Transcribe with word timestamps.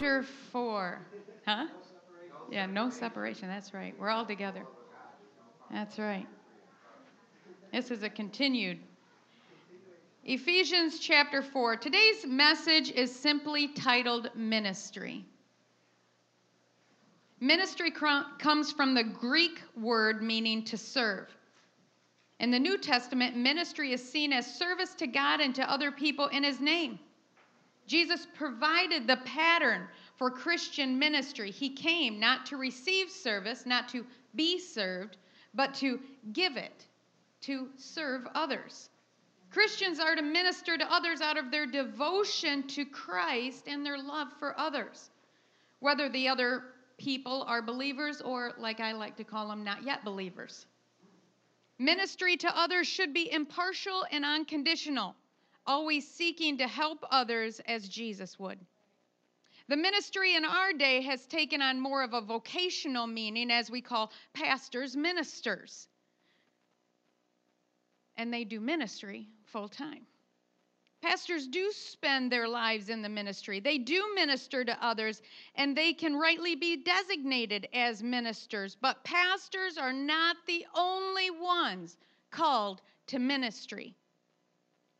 chapter 0.00 0.22
4. 0.50 0.98
Huh? 1.44 1.66
Yeah, 2.50 2.64
no 2.64 2.88
separation. 2.88 3.48
That's 3.48 3.74
right. 3.74 3.94
We're 3.98 4.08
all 4.08 4.24
together. 4.24 4.64
That's 5.70 5.98
right. 5.98 6.26
This 7.70 7.90
is 7.90 8.02
a 8.02 8.08
continued. 8.08 8.78
Ephesians 10.24 11.00
chapter 11.00 11.42
4. 11.42 11.76
Today's 11.76 12.24
message 12.26 12.90
is 12.90 13.14
simply 13.14 13.68
titled 13.68 14.30
Ministry. 14.34 15.26
Ministry 17.38 17.92
comes 18.38 18.72
from 18.72 18.94
the 18.94 19.04
Greek 19.04 19.60
word 19.76 20.22
meaning 20.22 20.64
to 20.64 20.78
serve. 20.78 21.28
In 22.38 22.50
the 22.50 22.58
New 22.58 22.78
Testament, 22.78 23.36
ministry 23.36 23.92
is 23.92 24.02
seen 24.02 24.32
as 24.32 24.46
service 24.46 24.94
to 24.94 25.06
God 25.06 25.40
and 25.40 25.54
to 25.56 25.70
other 25.70 25.92
people 25.92 26.28
in 26.28 26.42
His 26.42 26.58
name. 26.58 26.98
Jesus 27.90 28.24
provided 28.34 29.08
the 29.08 29.16
pattern 29.24 29.88
for 30.14 30.30
Christian 30.30 30.96
ministry. 30.96 31.50
He 31.50 31.70
came 31.70 32.20
not 32.20 32.46
to 32.46 32.56
receive 32.56 33.10
service, 33.10 33.66
not 33.66 33.88
to 33.88 34.06
be 34.36 34.60
served, 34.60 35.16
but 35.54 35.74
to 35.74 35.98
give 36.32 36.56
it, 36.56 36.86
to 37.40 37.68
serve 37.76 38.28
others. 38.32 38.90
Christians 39.50 39.98
are 39.98 40.14
to 40.14 40.22
minister 40.22 40.78
to 40.78 40.92
others 40.92 41.20
out 41.20 41.36
of 41.36 41.50
their 41.50 41.66
devotion 41.66 42.62
to 42.68 42.84
Christ 42.84 43.64
and 43.66 43.84
their 43.84 43.98
love 43.98 44.28
for 44.38 44.56
others, 44.56 45.10
whether 45.80 46.08
the 46.08 46.28
other 46.28 46.62
people 46.96 47.42
are 47.48 47.60
believers 47.60 48.20
or, 48.20 48.52
like 48.56 48.78
I 48.78 48.92
like 48.92 49.16
to 49.16 49.24
call 49.24 49.48
them, 49.48 49.64
not 49.64 49.82
yet 49.82 50.04
believers. 50.04 50.64
Ministry 51.80 52.36
to 52.36 52.56
others 52.56 52.86
should 52.86 53.12
be 53.12 53.32
impartial 53.32 54.06
and 54.12 54.24
unconditional 54.24 55.16
always 55.70 56.04
seeking 56.04 56.58
to 56.58 56.66
help 56.66 57.04
others 57.12 57.60
as 57.60 57.88
Jesus 57.88 58.36
would. 58.40 58.58
The 59.68 59.76
ministry 59.76 60.34
in 60.34 60.44
our 60.44 60.72
day 60.72 61.00
has 61.02 61.24
taken 61.26 61.62
on 61.62 61.80
more 61.80 62.02
of 62.02 62.12
a 62.12 62.20
vocational 62.20 63.06
meaning, 63.06 63.52
as 63.52 63.70
we 63.70 63.80
call 63.80 64.10
pastors 64.34 64.96
ministers. 64.96 65.86
And 68.16 68.34
they 68.34 68.42
do 68.42 68.58
ministry 68.58 69.28
full 69.44 69.68
time. 69.68 70.06
Pastors 71.02 71.46
do 71.46 71.70
spend 71.70 72.32
their 72.32 72.48
lives 72.48 72.88
in 72.88 73.00
the 73.00 73.08
ministry. 73.08 73.60
They 73.60 73.78
do 73.78 74.12
minister 74.16 74.64
to 74.64 74.84
others, 74.84 75.22
and 75.54 75.76
they 75.76 75.92
can 75.92 76.16
rightly 76.16 76.56
be 76.56 76.82
designated 76.82 77.68
as 77.72 78.02
ministers. 78.02 78.76
But 78.78 79.04
pastors 79.04 79.78
are 79.78 79.92
not 79.92 80.36
the 80.48 80.66
only 80.74 81.30
ones 81.30 81.96
called 82.32 82.82
to 83.06 83.20
ministry. 83.20 83.94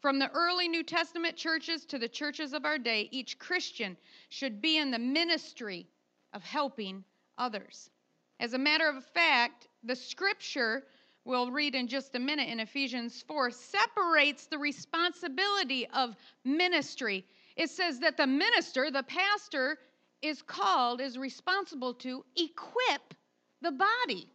From 0.01 0.19
the 0.19 0.31
early 0.31 0.67
New 0.67 0.83
Testament 0.83 1.37
churches 1.37 1.85
to 1.87 1.99
the 1.99 2.09
churches 2.09 2.55
of 2.55 2.65
our 2.65 2.79
day, 2.79 3.09
each 3.11 3.39
Christian 3.39 3.99
should 4.31 4.63
be 4.63 4.79
in 4.79 4.91
the 4.91 4.99
ministry 4.99 5.87
of 6.33 6.43
helping 6.43 7.05
others. 7.37 7.91
As 8.39 8.55
a 8.55 8.59
matter 8.59 8.89
of 8.89 9.05
fact, 9.05 9.69
the 9.85 9.95
scripture 9.95 10.85
we'll 11.27 11.51
read 11.51 11.75
in 11.75 11.87
just 11.87 12.15
a 12.15 12.19
minute 12.19 12.49
in 12.49 12.61
Ephesians 12.61 13.23
4 13.29 13.51
separates 13.51 14.47
the 14.47 14.57
responsibility 14.57 15.87
of 15.89 16.17
ministry. 16.45 17.27
It 17.57 17.69
says 17.69 18.01
that 18.01 18.17
the 18.17 18.27
minister, 18.27 18.91
the 18.91 19.03
pastor, 19.03 19.79
is 20.23 20.41
called, 20.41 21.03
is 21.03 21.19
responsible 21.19 21.93
to 21.95 22.25
equip 22.37 23.15
the 23.61 23.73
body 23.73 24.33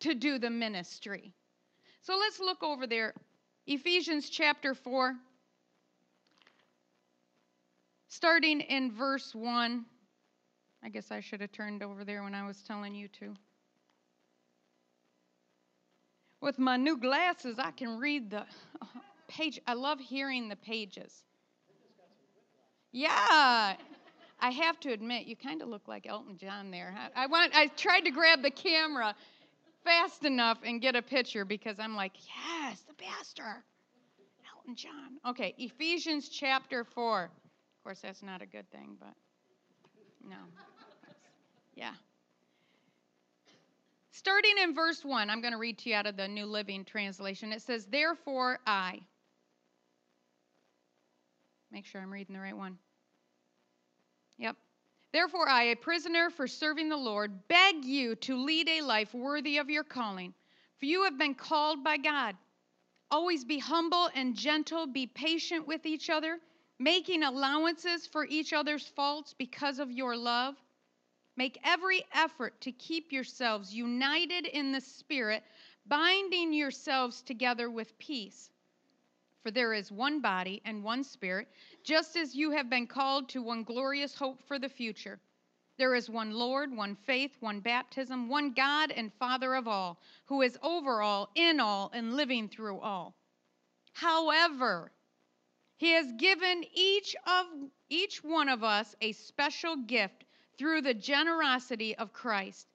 to 0.00 0.14
do 0.14 0.38
the 0.38 0.48
ministry. 0.48 1.34
So 2.00 2.16
let's 2.16 2.40
look 2.40 2.62
over 2.62 2.86
there 2.86 3.12
Ephesians 3.66 4.28
chapter 4.28 4.74
4, 4.74 5.14
starting 8.08 8.60
in 8.60 8.90
verse 8.90 9.34
1. 9.34 9.84
I 10.84 10.88
guess 10.88 11.12
I 11.12 11.20
should 11.20 11.40
have 11.40 11.52
turned 11.52 11.82
over 11.82 12.04
there 12.04 12.24
when 12.24 12.34
I 12.34 12.44
was 12.44 12.60
telling 12.62 12.94
you 12.94 13.06
to. 13.20 13.34
With 16.40 16.58
my 16.58 16.76
new 16.76 16.98
glasses, 16.98 17.60
I 17.60 17.70
can 17.70 18.00
read 18.00 18.30
the 18.30 18.44
page. 19.28 19.60
I 19.64 19.74
love 19.74 20.00
hearing 20.00 20.48
the 20.48 20.56
pages. 20.56 21.22
Yeah. 22.90 23.76
I 24.40 24.50
have 24.50 24.80
to 24.80 24.92
admit, 24.92 25.26
you 25.26 25.36
kind 25.36 25.62
of 25.62 25.68
look 25.68 25.86
like 25.86 26.04
Elton 26.08 26.36
John 26.36 26.72
there. 26.72 26.92
I, 27.14 27.24
I, 27.24 27.26
want, 27.28 27.54
I 27.54 27.68
tried 27.68 28.00
to 28.00 28.10
grab 28.10 28.42
the 28.42 28.50
camera 28.50 29.14
fast 29.84 30.24
enough 30.24 30.58
and 30.64 30.80
get 30.80 30.96
a 30.96 31.02
picture 31.02 31.44
because 31.44 31.78
I'm 31.78 31.96
like, 31.96 32.12
yes, 32.16 32.80
the 32.82 32.94
pastor. 32.94 33.64
Elton 34.56 34.76
John. 34.76 35.18
Okay, 35.26 35.54
Ephesians 35.58 36.28
chapter 36.28 36.84
4. 36.84 37.24
Of 37.24 37.30
course, 37.84 38.00
that's 38.00 38.22
not 38.22 38.42
a 38.42 38.46
good 38.46 38.70
thing, 38.70 38.96
but 38.98 39.14
no. 40.28 40.36
Yeah. 41.74 41.94
Starting 44.12 44.54
in 44.62 44.74
verse 44.74 45.04
1, 45.04 45.30
I'm 45.30 45.40
going 45.40 45.52
to 45.52 45.58
read 45.58 45.78
to 45.78 45.88
you 45.88 45.96
out 45.96 46.06
of 46.06 46.16
the 46.16 46.28
New 46.28 46.46
Living 46.46 46.84
Translation. 46.84 47.52
It 47.52 47.62
says, 47.62 47.86
Therefore 47.86 48.58
I. 48.66 49.00
Make 51.72 51.86
sure 51.86 52.00
I'm 52.02 52.12
reading 52.12 52.34
the 52.34 52.40
right 52.40 52.56
one. 52.56 52.78
Yep. 54.38 54.56
Therefore, 55.12 55.48
I, 55.48 55.64
a 55.64 55.76
prisoner 55.76 56.30
for 56.30 56.46
serving 56.46 56.88
the 56.88 56.96
Lord, 56.96 57.46
beg 57.46 57.84
you 57.84 58.14
to 58.16 58.36
lead 58.36 58.68
a 58.68 58.80
life 58.80 59.12
worthy 59.12 59.58
of 59.58 59.68
your 59.68 59.84
calling, 59.84 60.32
for 60.78 60.86
you 60.86 61.04
have 61.04 61.18
been 61.18 61.34
called 61.34 61.84
by 61.84 61.98
God. 61.98 62.34
Always 63.10 63.44
be 63.44 63.58
humble 63.58 64.08
and 64.14 64.34
gentle, 64.34 64.86
be 64.86 65.06
patient 65.06 65.66
with 65.66 65.84
each 65.84 66.08
other, 66.08 66.38
making 66.78 67.22
allowances 67.22 68.06
for 68.06 68.24
each 68.24 68.54
other's 68.54 68.86
faults 68.86 69.34
because 69.36 69.78
of 69.78 69.90
your 69.90 70.16
love. 70.16 70.56
Make 71.36 71.60
every 71.62 72.04
effort 72.14 72.58
to 72.62 72.72
keep 72.72 73.12
yourselves 73.12 73.74
united 73.74 74.46
in 74.46 74.72
the 74.72 74.80
Spirit, 74.80 75.42
binding 75.86 76.54
yourselves 76.54 77.20
together 77.20 77.70
with 77.70 77.98
peace. 77.98 78.50
For 79.42 79.50
there 79.50 79.72
is 79.72 79.90
one 79.90 80.20
body 80.20 80.62
and 80.64 80.84
one 80.84 81.02
Spirit, 81.02 81.48
just 81.82 82.16
as 82.16 82.34
you 82.34 82.52
have 82.52 82.70
been 82.70 82.86
called 82.86 83.28
to 83.30 83.42
one 83.42 83.64
glorious 83.64 84.14
hope 84.14 84.40
for 84.46 84.58
the 84.58 84.68
future. 84.68 85.20
There 85.78 85.94
is 85.94 86.08
one 86.08 86.30
Lord, 86.30 86.70
one 86.70 86.94
faith, 86.94 87.36
one 87.40 87.60
baptism, 87.60 88.28
one 88.28 88.52
God 88.52 88.92
and 88.92 89.12
Father 89.14 89.54
of 89.54 89.66
all, 89.66 90.00
who 90.26 90.42
is 90.42 90.58
over 90.62 91.02
all, 91.02 91.30
in 91.34 91.58
all, 91.58 91.90
and 91.92 92.14
living 92.14 92.48
through 92.48 92.78
all. 92.78 93.16
However, 93.92 94.92
he 95.76 95.90
has 95.92 96.12
given 96.12 96.64
each 96.74 97.16
of 97.26 97.46
each 97.88 98.22
one 98.22 98.48
of 98.48 98.62
us 98.62 98.94
a 99.00 99.12
special 99.12 99.76
gift 99.76 100.24
through 100.56 100.82
the 100.82 100.94
generosity 100.94 101.96
of 101.96 102.12
Christ. 102.12 102.68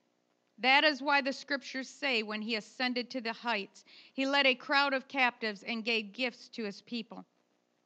That 0.60 0.84
is 0.84 1.02
why 1.02 1.22
the 1.22 1.34
scriptures 1.34 1.88
say 1.88 2.24
when 2.24 2.42
he 2.42 2.56
ascended 2.56 3.10
to 3.12 3.22
the 3.22 3.34
heights, 3.34 3.84
he 4.14 4.26
led 4.26 4.48
a 4.48 4.56
crowd 4.56 4.94
of 4.94 5.08
captives 5.08 5.64
and 5.64 5.86
gave 5.86 6.14
gifts 6.14 6.48
to 6.50 6.64
his 6.64 6.82
people. 6.82 7.26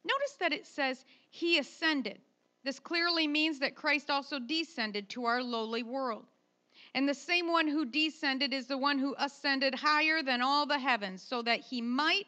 Notice 0.03 0.33
that 0.39 0.53
it 0.53 0.65
says 0.65 1.03
he 1.29 1.57
ascended. 1.57 2.19
This 2.63 2.79
clearly 2.79 3.27
means 3.27 3.59
that 3.59 3.75
Christ 3.75 4.09
also 4.09 4.39
descended 4.39 5.09
to 5.09 5.25
our 5.25 5.43
lowly 5.43 5.83
world. 5.83 6.25
And 6.93 7.07
the 7.07 7.13
same 7.13 7.47
one 7.47 7.67
who 7.67 7.85
descended 7.85 8.53
is 8.53 8.67
the 8.67 8.77
one 8.77 8.99
who 8.99 9.15
ascended 9.17 9.75
higher 9.75 10.21
than 10.21 10.41
all 10.41 10.65
the 10.65 10.79
heavens, 10.79 11.21
so 11.21 11.41
that 11.41 11.61
he 11.61 11.81
might 11.81 12.27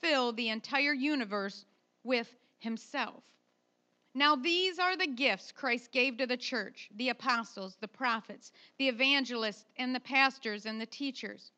fill 0.00 0.32
the 0.32 0.48
entire 0.48 0.92
universe 0.92 1.64
with 2.02 2.28
himself. 2.58 3.22
Now, 4.16 4.36
these 4.36 4.78
are 4.78 4.96
the 4.96 5.08
gifts 5.08 5.50
Christ 5.50 5.90
gave 5.90 6.16
to 6.18 6.26
the 6.26 6.36
church 6.36 6.88
the 6.96 7.08
apostles, 7.08 7.76
the 7.80 7.88
prophets, 7.88 8.52
the 8.78 8.88
evangelists, 8.88 9.64
and 9.76 9.92
the 9.92 10.00
pastors 10.00 10.66
and 10.66 10.80
the 10.80 10.86
teachers. 10.86 11.50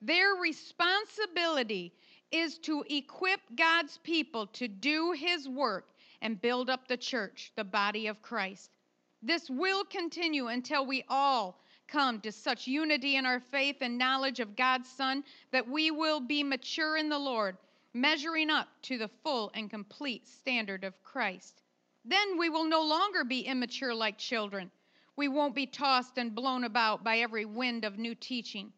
Their 0.00 0.34
responsibility 0.34 1.92
is 2.32 2.58
to 2.58 2.84
equip 2.90 3.40
God's 3.54 3.98
people 3.98 4.48
to 4.48 4.66
do 4.66 5.12
his 5.12 5.48
work 5.48 5.90
and 6.22 6.40
build 6.40 6.68
up 6.68 6.88
the 6.88 6.96
church, 6.96 7.52
the 7.54 7.62
body 7.62 8.08
of 8.08 8.20
Christ. 8.20 8.76
This 9.22 9.48
will 9.48 9.84
continue 9.84 10.48
until 10.48 10.84
we 10.84 11.04
all 11.08 11.60
come 11.86 12.20
to 12.22 12.32
such 12.32 12.66
unity 12.66 13.14
in 13.14 13.26
our 13.26 13.38
faith 13.38 13.76
and 13.80 13.96
knowledge 13.96 14.40
of 14.40 14.56
God's 14.56 14.88
Son 14.88 15.22
that 15.52 15.68
we 15.68 15.92
will 15.92 16.18
be 16.18 16.42
mature 16.42 16.96
in 16.96 17.08
the 17.08 17.18
Lord, 17.18 17.56
measuring 17.94 18.50
up 18.50 18.68
to 18.82 18.98
the 18.98 19.10
full 19.22 19.52
and 19.54 19.70
complete 19.70 20.26
standard 20.26 20.82
of 20.82 21.00
Christ. 21.04 21.62
Then 22.04 22.36
we 22.38 22.48
will 22.48 22.64
no 22.64 22.82
longer 22.82 23.24
be 23.24 23.42
immature 23.42 23.94
like 23.94 24.18
children. 24.18 24.70
We 25.16 25.28
won't 25.28 25.54
be 25.54 25.66
tossed 25.66 26.18
and 26.18 26.34
blown 26.34 26.64
about 26.64 27.04
by 27.04 27.18
every 27.18 27.44
wind 27.44 27.84
of 27.84 27.98
new 27.98 28.14
teaching. 28.14 28.72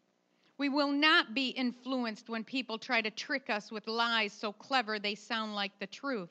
We 0.57 0.69
will 0.69 0.91
not 0.91 1.33
be 1.33 1.49
influenced 1.49 2.29
when 2.29 2.43
people 2.43 2.77
try 2.77 3.01
to 3.01 3.09
trick 3.09 3.49
us 3.49 3.71
with 3.71 3.87
lies 3.87 4.31
so 4.31 4.53
clever 4.53 4.99
they 4.99 5.15
sound 5.15 5.55
like 5.55 5.77
the 5.79 5.87
truth. 5.87 6.29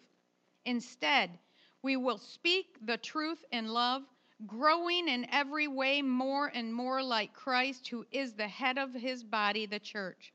Instead, 0.64 1.38
we 1.82 1.96
will 1.96 2.18
speak 2.18 2.78
the 2.86 2.96
truth 2.96 3.44
in 3.50 3.68
love, 3.68 4.02
growing 4.46 5.08
in 5.08 5.26
every 5.30 5.68
way 5.68 6.00
more 6.00 6.46
and 6.46 6.72
more 6.72 7.02
like 7.02 7.34
Christ, 7.34 7.88
who 7.88 8.06
is 8.10 8.32
the 8.34 8.48
head 8.48 8.78
of 8.78 8.94
his 8.94 9.22
body, 9.22 9.66
the 9.66 9.78
church. 9.78 10.32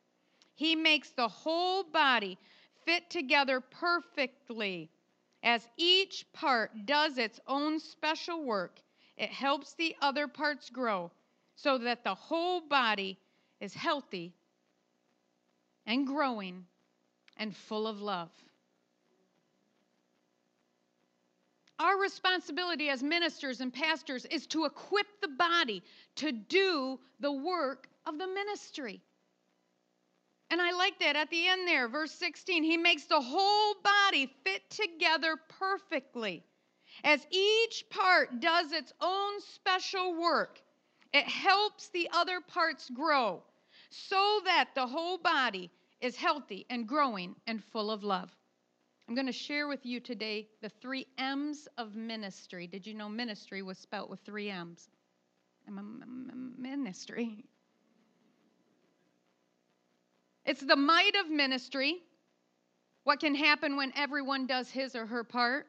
He 0.55 0.75
makes 0.75 1.11
the 1.11 1.27
whole 1.27 1.83
body 1.83 2.37
fit 2.85 3.09
together 3.09 3.61
perfectly 3.61 4.91
as 5.43 5.67
each 5.77 6.25
part 6.33 6.71
does 6.85 7.17
its 7.17 7.39
own 7.47 7.79
special 7.79 8.43
work, 8.43 8.79
it 9.17 9.29
helps 9.29 9.73
the 9.73 9.95
other 10.01 10.27
parts 10.27 10.69
grow 10.69 11.11
so 11.55 11.77
that 11.77 12.03
the 12.03 12.15
whole 12.15 12.61
body 12.61 13.17
is 13.59 13.73
healthy 13.73 14.33
and 15.85 16.05
growing 16.07 16.65
and 17.37 17.55
full 17.55 17.87
of 17.87 18.01
love. 18.01 18.29
Our 21.79 21.97
responsibility 21.97 22.89
as 22.89 23.01
ministers 23.01 23.61
and 23.61 23.73
pastors 23.73 24.25
is 24.25 24.45
to 24.47 24.65
equip 24.65 25.07
the 25.21 25.29
body 25.29 25.81
to 26.15 26.33
do 26.33 26.99
the 27.21 27.31
work 27.31 27.87
of 28.05 28.17
the 28.17 28.27
ministry. 28.27 29.01
And 30.51 30.61
I 30.61 30.71
like 30.71 30.99
that 30.99 31.15
at 31.15 31.29
the 31.29 31.47
end 31.47 31.67
there, 31.67 31.87
verse 31.87 32.11
16. 32.11 32.63
He 32.63 32.77
makes 32.77 33.05
the 33.05 33.21
whole 33.21 33.75
body 33.83 34.33
fit 34.43 34.67
together 34.69 35.37
perfectly. 35.59 36.43
As 37.03 37.25
each 37.29 37.85
part 37.89 38.39
does 38.39 38.71
its 38.71 38.91
own 38.99 39.39
special 39.41 40.19
work, 40.19 40.59
it 41.13 41.25
helps 41.25 41.89
the 41.89 42.09
other 42.13 42.41
parts 42.41 42.89
grow 42.89 43.43
so 43.89 44.41
that 44.45 44.69
the 44.75 44.87
whole 44.87 45.17
body 45.17 45.69
is 46.01 46.15
healthy 46.15 46.65
and 46.69 46.87
growing 46.87 47.35
and 47.47 47.63
full 47.63 47.91
of 47.91 48.03
love. 48.03 48.29
I'm 49.07 49.15
going 49.15 49.27
to 49.27 49.33
share 49.33 49.67
with 49.67 49.85
you 49.85 49.99
today 49.99 50.47
the 50.61 50.69
three 50.69 51.07
M's 51.17 51.67
of 51.77 51.95
ministry. 51.95 52.67
Did 52.67 52.85
you 52.85 52.93
know 52.93 53.09
ministry 53.09 53.61
was 53.61 53.77
spelt 53.77 54.09
with 54.09 54.19
three 54.21 54.49
M's? 54.49 54.87
Ministry. 56.57 57.45
It's 60.45 60.61
the 60.61 60.75
might 60.75 61.15
of 61.15 61.29
ministry, 61.29 61.97
what 63.03 63.19
can 63.19 63.35
happen 63.35 63.75
when 63.75 63.93
everyone 63.95 64.47
does 64.47 64.69
his 64.69 64.95
or 64.95 65.05
her 65.05 65.23
part, 65.23 65.67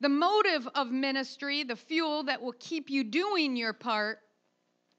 the 0.00 0.08
motive 0.08 0.68
of 0.74 0.90
ministry, 0.90 1.62
the 1.62 1.76
fuel 1.76 2.24
that 2.24 2.40
will 2.40 2.54
keep 2.58 2.90
you 2.90 3.04
doing 3.04 3.56
your 3.56 3.72
part, 3.72 4.18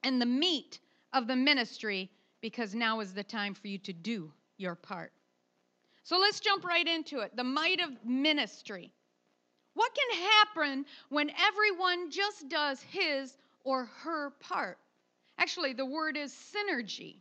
and 0.03 0.21
the 0.21 0.25
meat 0.25 0.79
of 1.13 1.27
the 1.27 1.35
ministry, 1.35 2.09
because 2.41 2.75
now 2.75 2.99
is 2.99 3.13
the 3.13 3.23
time 3.23 3.53
for 3.53 3.67
you 3.67 3.77
to 3.79 3.93
do 3.93 4.31
your 4.57 4.75
part. 4.75 5.11
So 6.03 6.17
let's 6.17 6.39
jump 6.39 6.63
right 6.63 6.87
into 6.87 7.19
it. 7.19 7.35
The 7.35 7.43
might 7.43 7.79
of 7.81 7.89
ministry. 8.05 8.91
What 9.73 9.91
can 9.93 10.21
happen 10.21 10.85
when 11.09 11.31
everyone 11.31 12.11
just 12.11 12.47
does 12.47 12.81
his 12.81 13.37
or 13.63 13.85
her 14.03 14.31
part? 14.39 14.77
Actually, 15.37 15.73
the 15.73 15.85
word 15.85 16.15
is 16.15 16.31
synergy. 16.31 17.17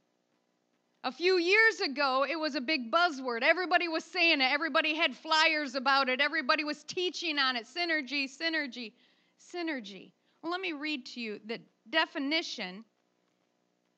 A 1.04 1.12
few 1.12 1.36
years 1.36 1.80
ago, 1.80 2.24
it 2.26 2.40
was 2.40 2.54
a 2.54 2.62
big 2.62 2.90
buzzword. 2.90 3.42
Everybody 3.42 3.88
was 3.88 4.04
saying 4.04 4.40
it, 4.40 4.50
everybody 4.50 4.94
had 4.94 5.14
flyers 5.14 5.74
about 5.74 6.08
it, 6.08 6.18
everybody 6.18 6.64
was 6.64 6.82
teaching 6.84 7.38
on 7.38 7.56
it. 7.56 7.66
Synergy, 7.66 8.24
synergy, 8.24 8.92
synergy. 9.38 10.12
Well, 10.40 10.50
let 10.50 10.62
me 10.62 10.72
read 10.72 11.04
to 11.06 11.20
you 11.20 11.40
the 11.44 11.60
definition 11.90 12.86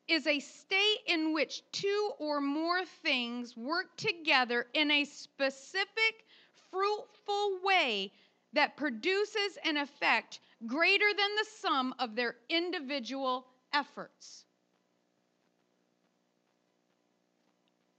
is 0.08 0.26
a 0.26 0.40
state 0.40 0.98
in 1.06 1.32
which 1.32 1.62
two 1.70 2.10
or 2.18 2.40
more 2.40 2.84
things 3.04 3.56
work 3.56 3.96
together 3.96 4.66
in 4.74 4.90
a 4.90 5.04
specific, 5.04 6.24
fruitful 6.72 7.60
way 7.62 8.10
that 8.52 8.76
produces 8.76 9.58
an 9.64 9.76
effect 9.76 10.40
greater 10.66 11.12
than 11.16 11.36
the 11.36 11.46
sum 11.60 11.94
of 12.00 12.16
their 12.16 12.34
individual 12.48 13.46
efforts. 13.72 14.45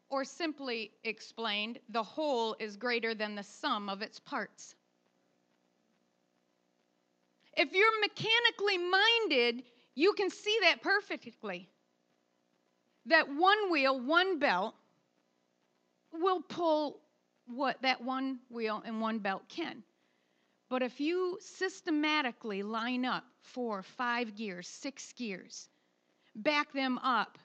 Or 0.10 0.24
simply 0.24 0.92
explained, 1.04 1.80
the 1.90 2.04
whole 2.04 2.56
is 2.60 2.78
greater 2.78 3.14
than 3.14 3.36
the 3.36 3.44
sum 3.44 3.90
of 3.90 4.02
its 4.02 4.20
parts. 4.20 4.76
If 7.58 7.74
you're 7.74 8.00
mechanically 8.02 8.78
minded, 8.78 9.64
you 9.96 10.14
can 10.14 10.30
see 10.30 10.58
that 10.62 10.82
perfectly 10.82 11.68
that 13.08 13.28
one 13.34 13.72
wheel, 13.72 14.00
one 14.00 14.38
belt, 14.38 14.76
will 16.12 16.42
pull 16.42 17.00
what 17.48 17.82
that 17.82 18.04
one 18.04 18.40
wheel 18.50 18.84
and 18.86 19.02
one 19.02 19.20
belt 19.20 19.44
can. 19.48 19.84
But 20.70 20.84
if 20.84 21.00
you 21.00 21.38
systematically 21.42 22.64
line 22.64 23.06
up 23.06 23.24
four, 23.40 23.82
five 23.82 24.36
gears, 24.36 24.68
six 24.68 25.14
gears, 25.14 25.70
back 26.36 26.74
them 26.74 26.98
up, 26.98 27.38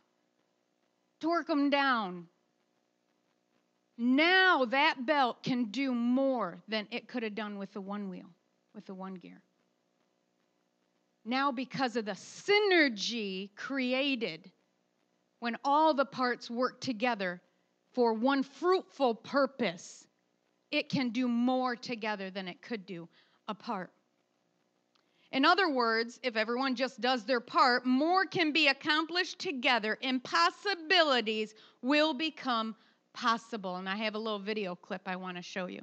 torque 1.20 1.46
them 1.46 1.70
down, 1.70 2.26
now 3.98 4.64
that 4.66 5.06
belt 5.06 5.42
can 5.42 5.66
do 5.66 5.94
more 5.94 6.62
than 6.68 6.86
it 6.90 7.08
could 7.08 7.22
have 7.22 7.34
done 7.34 7.58
with 7.58 7.72
the 7.72 7.80
one 7.80 8.08
wheel, 8.08 8.30
with 8.74 8.86
the 8.86 8.94
one 8.94 9.14
gear. 9.14 9.40
Now, 11.24 11.52
because 11.52 11.96
of 11.96 12.04
the 12.04 12.12
synergy 12.12 13.54
created 13.54 14.50
when 15.38 15.56
all 15.64 15.94
the 15.94 16.04
parts 16.04 16.50
work 16.50 16.80
together 16.80 17.40
for 17.92 18.12
one 18.12 18.42
fruitful 18.42 19.14
purpose, 19.14 20.06
it 20.70 20.88
can 20.88 21.10
do 21.10 21.28
more 21.28 21.76
together 21.76 22.30
than 22.30 22.48
it 22.48 22.62
could 22.62 22.86
do 22.86 23.08
apart. 23.46 23.92
In 25.30 25.44
other 25.44 25.68
words, 25.70 26.20
if 26.22 26.36
everyone 26.36 26.74
just 26.74 27.00
does 27.00 27.24
their 27.24 27.40
part, 27.40 27.86
more 27.86 28.26
can 28.26 28.52
be 28.52 28.68
accomplished 28.68 29.38
together. 29.38 29.98
Impossibilities 30.02 31.54
will 31.80 32.12
become 32.12 32.74
possible. 33.12 33.76
And 33.76 33.88
I 33.88 33.96
have 33.96 34.14
a 34.14 34.18
little 34.18 34.38
video 34.38 34.74
clip 34.74 35.02
I 35.06 35.16
want 35.16 35.36
to 35.36 35.42
show 35.42 35.66
you. 35.66 35.82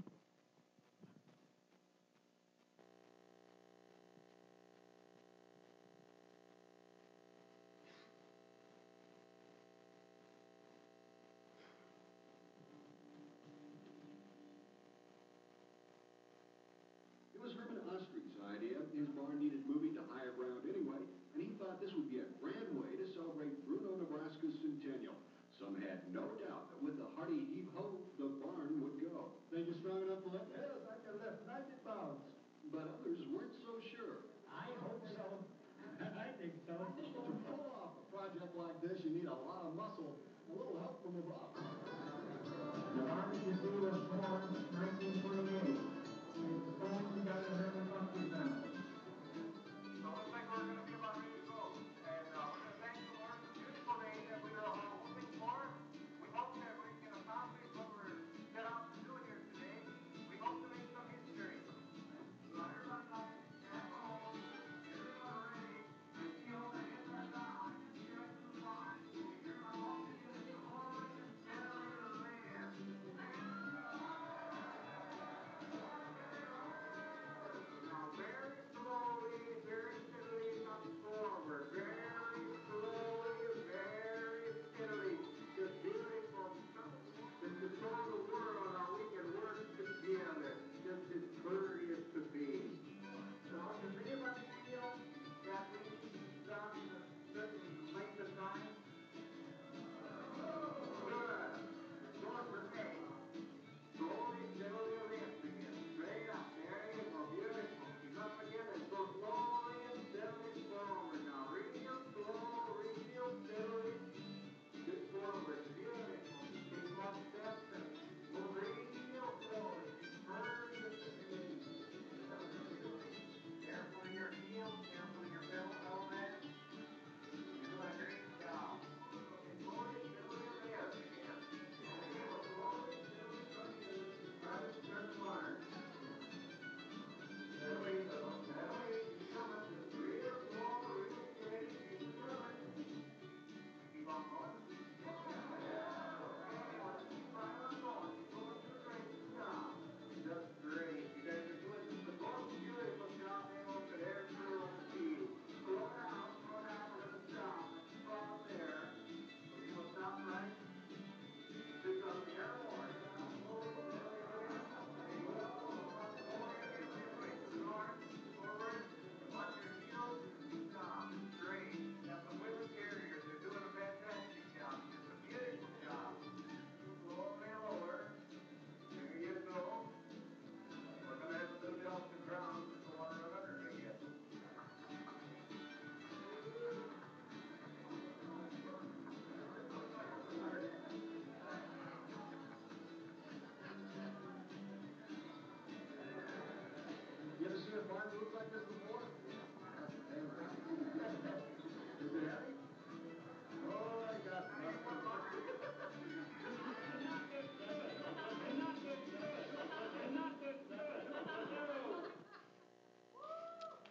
It 17.33 17.41
was 17.41 17.53
Herman 17.53 17.81
Ostry's 17.89 18.35
idea. 18.49 18.77
His 18.97 19.07
bar 19.15 19.31
needed 19.39 19.63
moving 19.65 19.95
to 19.95 20.01
higher 20.11 20.35
ground 20.35 20.67
anyway, 20.67 20.99
and 21.33 21.39
he 21.39 21.55
thought 21.55 21.79
this 21.79 21.93
would 21.93 22.11
be 22.11 22.19
a 22.19 22.27
grand 22.43 22.75
way 22.75 22.99
to 22.99 23.05
celebrate 23.15 23.65
Bruno, 23.65 23.95
Nebraska's 23.95 24.59
centennial. 24.59 25.15
Some 25.59 25.75
had 25.83 26.07
no 26.15 26.23
doubt 26.39 26.71
that 26.71 26.79
with 26.79 26.95
a 27.03 27.07
hearty 27.19 27.43
heave-ho, 27.51 27.99
the 28.15 28.31
barn 28.39 28.79
would 28.79 28.95
go. 29.03 29.35
Think 29.51 29.67
you're 29.67 29.75
strong 29.83 30.07
enough 30.07 30.23
to 30.23 30.31
lift 30.31 30.55
it? 30.55 30.63
Yes, 30.63 30.87
I 30.87 30.95
can 31.03 31.19
lift 31.19 31.43
90 31.43 31.83
pounds. 31.83 32.23
But 32.71 32.87
others 32.95 33.27
weren't 33.27 33.51
so 33.59 33.75
sure. 33.91 34.23
I 34.47 34.71
hope 34.79 35.03
so. 35.03 35.43
I 35.99 36.31
think 36.39 36.55
so. 36.63 36.79
To 36.79 37.03
pull 37.43 37.75
off 37.75 37.91
a 37.99 38.03
project 38.07 38.55
like 38.55 38.79
this, 38.79 39.03
you 39.03 39.11
need 39.11 39.27
a 39.27 39.35
lot 39.35 39.67
of 39.67 39.75
muscle, 39.75 40.15
a 40.47 40.51
little 40.55 40.79
help 40.79 41.03
from 41.03 41.19
above. 41.27 41.51
The 41.51 43.03
see 43.59 43.75
was 43.83 43.99
1928. 44.15 45.75
The 46.39 46.71
same 46.79 47.03
we 47.03 47.78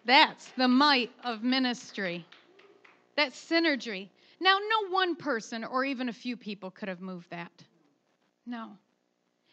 That's 0.09 0.51
the 0.57 0.69
might 0.69 1.11
of 1.23 1.43
ministry. 1.43 2.25
That 3.19 3.33
synergy. 3.33 4.09
Now, 4.41 4.57
no 4.59 4.89
one 4.89 5.17
person 5.17 5.65
or 5.65 5.85
even 5.85 6.09
a 6.09 6.15
few 6.15 6.35
people 6.35 6.71
could 6.71 6.89
have 6.89 7.03
moved 7.03 7.29
that. 7.29 7.53
No. 8.47 8.71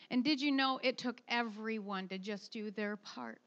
And 0.09 0.23
did 0.23 0.39
you 0.39 0.53
know 0.53 0.79
it 0.81 0.97
took 0.97 1.19
everyone 1.27 2.07
to 2.07 2.17
just 2.17 2.53
do 2.53 2.71
their 2.71 2.95
part? 2.95 3.41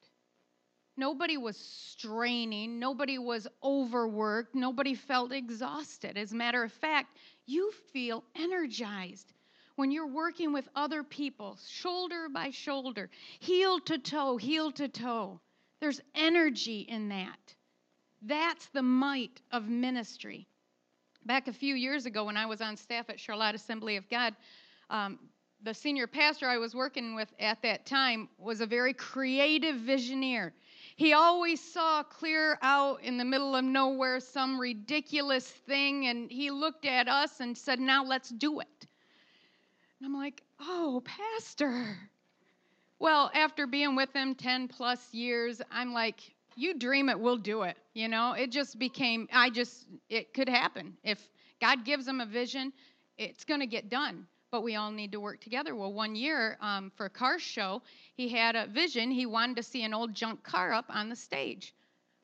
Nobody 0.99 1.39
was 1.39 1.57
straining. 1.57 2.79
Nobody 2.79 3.17
was 3.17 3.49
overworked. 3.65 4.55
Nobody 4.55 4.95
felt 4.95 5.33
exhausted. 5.33 6.19
As 6.19 6.33
a 6.33 6.37
matter 6.37 6.63
of 6.63 6.73
fact, 6.73 7.17
you 7.47 7.73
feel 7.91 8.23
energized 8.37 9.33
when 9.77 9.91
you're 9.91 10.07
working 10.07 10.53
with 10.53 10.69
other 10.75 11.03
people, 11.03 11.57
shoulder 11.71 12.29
by 12.29 12.51
shoulder, 12.51 13.09
heel 13.39 13.81
to 13.81 13.97
toe, 13.97 14.37
heel 14.37 14.71
to 14.73 14.89
toe. 14.89 15.41
There's 15.81 16.01
energy 16.15 16.81
in 16.89 17.09
that. 17.11 17.55
That's 18.23 18.67
the 18.69 18.83
might 18.83 19.41
of 19.53 19.69
ministry. 19.69 20.47
Back 21.25 21.49
a 21.49 21.53
few 21.53 21.75
years 21.75 22.07
ago, 22.07 22.25
when 22.25 22.37
I 22.37 22.47
was 22.47 22.61
on 22.61 22.77
staff 22.77 23.11
at 23.11 23.21
Charlotte 23.21 23.55
Assembly 23.55 23.97
of 23.97 24.09
God, 24.09 24.35
um, 24.91 25.19
the 25.63 25.75
senior 25.75 26.07
pastor 26.07 26.47
I 26.47 26.59
was 26.59 26.75
working 26.75 27.15
with 27.15 27.29
at 27.41 27.61
that 27.63 27.85
time 27.85 28.29
was 28.39 28.61
a 28.61 28.67
very 28.67 28.93
creative 28.93 29.77
visioneer. 29.77 30.53
He 30.97 31.13
always 31.13 31.61
saw 31.61 32.03
clear 32.03 32.59
out 32.63 33.03
in 33.03 33.19
the 33.19 33.25
middle 33.25 33.55
of 33.55 33.65
nowhere 33.65 34.21
some 34.21 34.61
ridiculous 34.61 35.49
thing, 35.49 36.07
and 36.07 36.31
he 36.31 36.51
looked 36.51 36.85
at 36.85 37.09
us 37.09 37.41
and 37.41 37.57
said, 37.57 37.81
Now 37.81 38.05
let's 38.05 38.31
do 38.31 38.61
it. 38.61 38.87
And 40.01 40.07
I'm 40.07 40.15
like, 40.15 40.43
Oh, 40.61 41.03
Pastor. 41.05 41.99
Well, 43.01 43.31
after 43.35 43.67
being 43.67 43.95
with 43.95 44.13
him 44.13 44.35
10 44.35 44.69
plus 44.69 45.13
years, 45.13 45.63
I'm 45.71 45.93
like, 45.93 46.21
You 46.57 46.75
dream 46.75 47.09
it, 47.09 47.19
we'll 47.19 47.37
do 47.37 47.63
it. 47.63 47.77
You 47.95 48.09
know, 48.09 48.33
it 48.33 48.51
just 48.51 48.79
became, 48.79 49.29
I 49.33 49.51
just, 49.51 49.87
it 50.09 50.35
could 50.35 50.49
happen. 50.49 50.97
If 51.05 51.21
God 51.61 51.85
gives 51.85 52.07
him 52.07 52.21
a 52.21 52.27
vision, 52.27 52.73
it's 53.17 53.45
going 53.45 53.61
to 53.61 53.67
get 53.67 53.89
done 53.89 54.27
but 54.51 54.63
we 54.63 54.77
all 54.77 54.91
need 54.91 55.13
to 55.13 55.21
work 55.21 55.41
together. 55.41 55.75
Well, 55.75 55.93
one 55.93 56.17
year 56.17 56.57
um, 56.61 56.91
for 56.97 57.07
a 57.07 57.11
car 57.11 57.39
show, 57.39 57.83
he 58.15 58.29
had 58.29 58.57
a 58.57 58.67
vision. 58.67 59.11
He 59.11 59.27
wanted 59.27 59.57
to 59.57 59.63
see 59.63 59.85
an 59.85 59.93
old 59.93 60.15
junk 60.15 60.43
car 60.43 60.73
up 60.73 60.87
on 60.89 61.09
the 61.09 61.17
stage. 61.17 61.75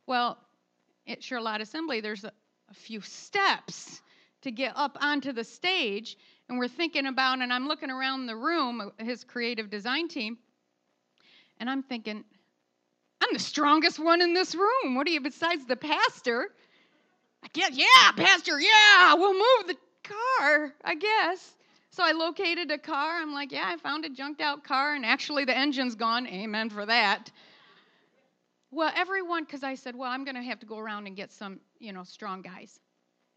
Well, 0.07 0.39
at 1.07 1.23
Charlotte 1.23 1.61
Assembly, 1.61 2.01
there's 2.01 2.25
a, 2.25 2.33
a 2.71 2.75
few 2.75 3.01
steps 3.01 4.01
to 4.43 4.51
get 4.51 4.73
up 4.77 4.97
onto 5.01 5.33
the 5.33 5.45
stage. 5.45 6.17
And 6.49 6.59
we're 6.59 6.69
thinking 6.69 7.07
about, 7.07 7.41
and 7.41 7.53
I'm 7.53 7.69
looking 7.69 7.91
around 7.91 8.27
the 8.27 8.37
room, 8.37 8.93
his 8.99 9.25
creative 9.25 9.71
design 9.71 10.09
team, 10.09 10.39
and 11.59 11.71
I'm 11.71 11.83
thinking, 11.83 12.25
I'm 13.23 13.33
the 13.33 13.39
strongest 13.39 13.99
one 13.99 14.21
in 14.21 14.35
this 14.35 14.55
room. 14.55 14.95
What 14.95 15.07
are 15.07 15.11
you 15.11 15.21
besides 15.21 15.65
the 15.67 15.77
pastor? 15.77 16.49
I 17.43 17.49
guess, 17.53 17.73
yeah, 17.73 18.13
pastor, 18.17 18.59
yeah, 18.61 19.15
we'll 19.15 19.35
move 19.35 19.67
the 19.67 19.77
car, 20.03 20.73
I 20.85 20.95
guess. 20.95 21.55
So 21.91 22.03
I 22.03 22.13
located 22.13 22.71
a 22.71 22.79
car. 22.79 23.21
I'm 23.21 23.33
like, 23.33 23.53
yeah, 23.53 23.65
I 23.67 23.77
found 23.77 24.05
a 24.05 24.09
junked 24.09 24.41
out 24.41 24.65
car, 24.65 24.95
and 24.95 25.07
actually 25.07 25.45
the 25.45 25.57
engine's 25.57 25.95
gone. 25.95 26.27
Amen 26.27 26.71
for 26.71 26.85
that. 26.85 27.31
Well, 28.71 28.91
everyone, 28.97 29.45
because 29.45 29.63
I 29.63 29.77
said, 29.77 29.95
well, 29.95 30.11
I'm 30.11 30.25
going 30.25 30.35
to 30.35 30.43
have 30.43 30.59
to 30.61 30.67
go 30.67 30.79
around 30.79 31.07
and 31.07 31.15
get 31.15 31.31
some, 31.31 31.61
you 31.79 31.93
know, 31.93 32.03
strong 32.03 32.43
guys. 32.43 32.81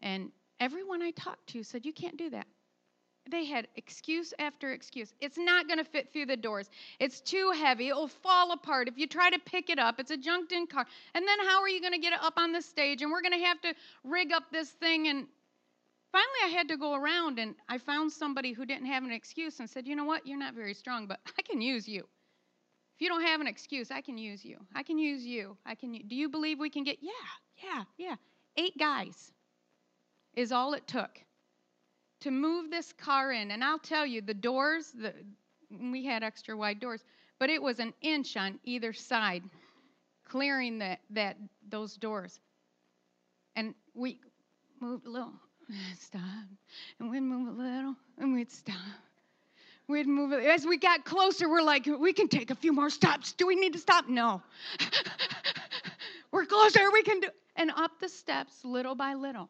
And 0.02 0.32
everyone 0.58 1.02
I 1.02 1.12
talked 1.12 1.46
to 1.50 1.62
said, 1.62 1.86
you 1.86 1.92
can't 1.92 2.16
do 2.16 2.30
that. 2.30 2.48
They 3.30 3.44
had 3.44 3.68
excuse 3.76 4.32
after 4.38 4.72
excuse. 4.72 5.12
It's 5.20 5.36
not 5.36 5.66
going 5.66 5.78
to 5.78 5.84
fit 5.84 6.12
through 6.12 6.26
the 6.26 6.36
doors. 6.36 6.70
It's 6.98 7.20
too 7.20 7.52
heavy. 7.54 7.88
It'll 7.88 8.08
fall 8.08 8.52
apart. 8.52 8.88
If 8.88 8.96
you 8.96 9.06
try 9.06 9.28
to 9.30 9.38
pick 9.38 9.68
it 9.70 9.78
up, 9.78 10.00
it's 10.00 10.10
a 10.10 10.16
junked 10.16 10.52
in 10.52 10.66
car. 10.66 10.86
And 11.14 11.26
then 11.26 11.38
how 11.46 11.60
are 11.60 11.68
you 11.68 11.80
going 11.80 11.92
to 11.92 11.98
get 11.98 12.12
it 12.12 12.22
up 12.22 12.34
on 12.36 12.52
the 12.52 12.62
stage? 12.62 13.02
And 13.02 13.10
we're 13.10 13.20
going 13.22 13.38
to 13.38 13.44
have 13.44 13.60
to 13.62 13.74
rig 14.04 14.32
up 14.32 14.44
this 14.50 14.70
thing. 14.70 15.08
And 15.08 15.26
finally 16.10 16.40
I 16.44 16.48
had 16.48 16.68
to 16.68 16.76
go 16.76 16.94
around 16.94 17.38
and 17.38 17.54
I 17.68 17.78
found 17.78 18.12
somebody 18.12 18.52
who 18.52 18.64
didn't 18.64 18.86
have 18.86 19.04
an 19.04 19.12
excuse 19.12 19.60
and 19.60 19.68
said, 19.68 19.86
You 19.86 19.96
know 19.96 20.04
what? 20.04 20.26
You're 20.26 20.38
not 20.38 20.54
very 20.54 20.74
strong, 20.74 21.06
but 21.06 21.20
I 21.38 21.42
can 21.42 21.60
use 21.60 21.86
you. 21.86 22.08
If 22.96 23.02
you 23.02 23.08
don't 23.08 23.22
have 23.22 23.40
an 23.40 23.46
excuse, 23.46 23.90
I 23.90 24.00
can 24.00 24.18
use 24.18 24.44
you. 24.44 24.58
I 24.74 24.82
can 24.82 24.98
use 24.98 25.24
you. 25.24 25.56
I 25.64 25.76
can. 25.76 25.92
Do 26.08 26.16
you 26.16 26.28
believe 26.28 26.58
we 26.58 26.70
can 26.70 26.82
get? 26.82 26.98
Yeah, 27.00 27.12
yeah, 27.62 27.84
yeah. 27.96 28.16
Eight 28.56 28.76
guys 28.76 29.30
is 30.34 30.50
all 30.50 30.74
it 30.74 30.86
took 30.88 31.10
to 32.20 32.30
move 32.30 32.70
this 32.70 32.92
car 32.92 33.32
in. 33.32 33.50
And 33.50 33.62
I'll 33.62 33.78
tell 33.78 34.06
you, 34.06 34.20
the 34.20 34.34
doors, 34.34 34.92
the, 34.92 35.14
we 35.70 36.04
had 36.04 36.22
extra 36.22 36.56
wide 36.56 36.80
doors, 36.80 37.04
but 37.38 37.50
it 37.50 37.62
was 37.62 37.78
an 37.78 37.94
inch 38.00 38.36
on 38.36 38.58
either 38.64 38.92
side, 38.92 39.42
clearing 40.24 40.78
that 40.78 41.00
that 41.10 41.36
those 41.68 41.96
doors. 41.96 42.40
And 43.56 43.74
we 43.94 44.20
moved 44.80 45.06
a 45.06 45.10
little 45.10 45.32
stop. 45.98 46.22
And 46.98 47.10
we'd 47.10 47.20
move 47.20 47.48
a 47.48 47.62
little, 47.62 47.94
and 48.18 48.34
we'd 48.34 48.50
stop. 48.50 48.76
We'd 49.88 50.06
move 50.06 50.32
it. 50.32 50.44
As 50.44 50.66
we 50.66 50.76
got 50.76 51.04
closer, 51.04 51.48
we're 51.48 51.62
like, 51.62 51.86
we 51.86 52.12
can 52.12 52.28
take 52.28 52.50
a 52.50 52.54
few 52.54 52.74
more 52.74 52.90
stops. 52.90 53.32
Do 53.32 53.46
we 53.46 53.56
need 53.56 53.72
to 53.72 53.78
stop? 53.78 54.06
No. 54.06 54.42
we're 56.30 56.44
closer, 56.44 56.90
we 56.92 57.02
can 57.02 57.20
do. 57.20 57.28
And 57.56 57.70
up 57.74 57.92
the 57.98 58.08
steps, 58.08 58.64
little 58.64 58.94
by 58.94 59.14
little. 59.14 59.48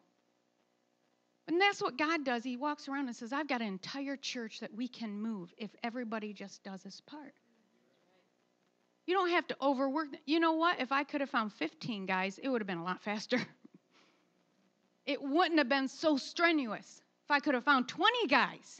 And 1.49 1.59
that's 1.59 1.81
what 1.81 1.97
God 1.97 2.23
does. 2.23 2.43
He 2.43 2.57
walks 2.57 2.87
around 2.87 3.07
and 3.07 3.15
says, 3.15 3.33
I've 3.33 3.47
got 3.47 3.61
an 3.61 3.67
entire 3.67 4.15
church 4.15 4.59
that 4.59 4.71
we 4.71 4.87
can 4.87 5.19
move 5.19 5.51
if 5.57 5.71
everybody 5.83 6.31
just 6.31 6.63
does 6.63 6.83
his 6.83 7.01
part. 7.01 7.33
You 9.07 9.15
don't 9.15 9.31
have 9.31 9.47
to 9.47 9.57
overwork. 9.59 10.09
You 10.27 10.39
know 10.39 10.51
what? 10.53 10.79
If 10.79 10.91
I 10.91 11.03
could 11.03 11.21
have 11.21 11.31
found 11.31 11.51
15 11.53 12.05
guys, 12.05 12.37
it 12.37 12.49
would 12.49 12.61
have 12.61 12.67
been 12.67 12.77
a 12.77 12.83
lot 12.83 13.01
faster. 13.01 13.39
it 15.07 15.19
wouldn't 15.23 15.57
have 15.57 15.67
been 15.67 15.87
so 15.87 16.17
strenuous 16.17 17.01
if 17.25 17.31
I 17.31 17.39
could 17.39 17.55
have 17.55 17.63
found 17.63 17.87
20 17.87 18.27
guys. 18.27 18.79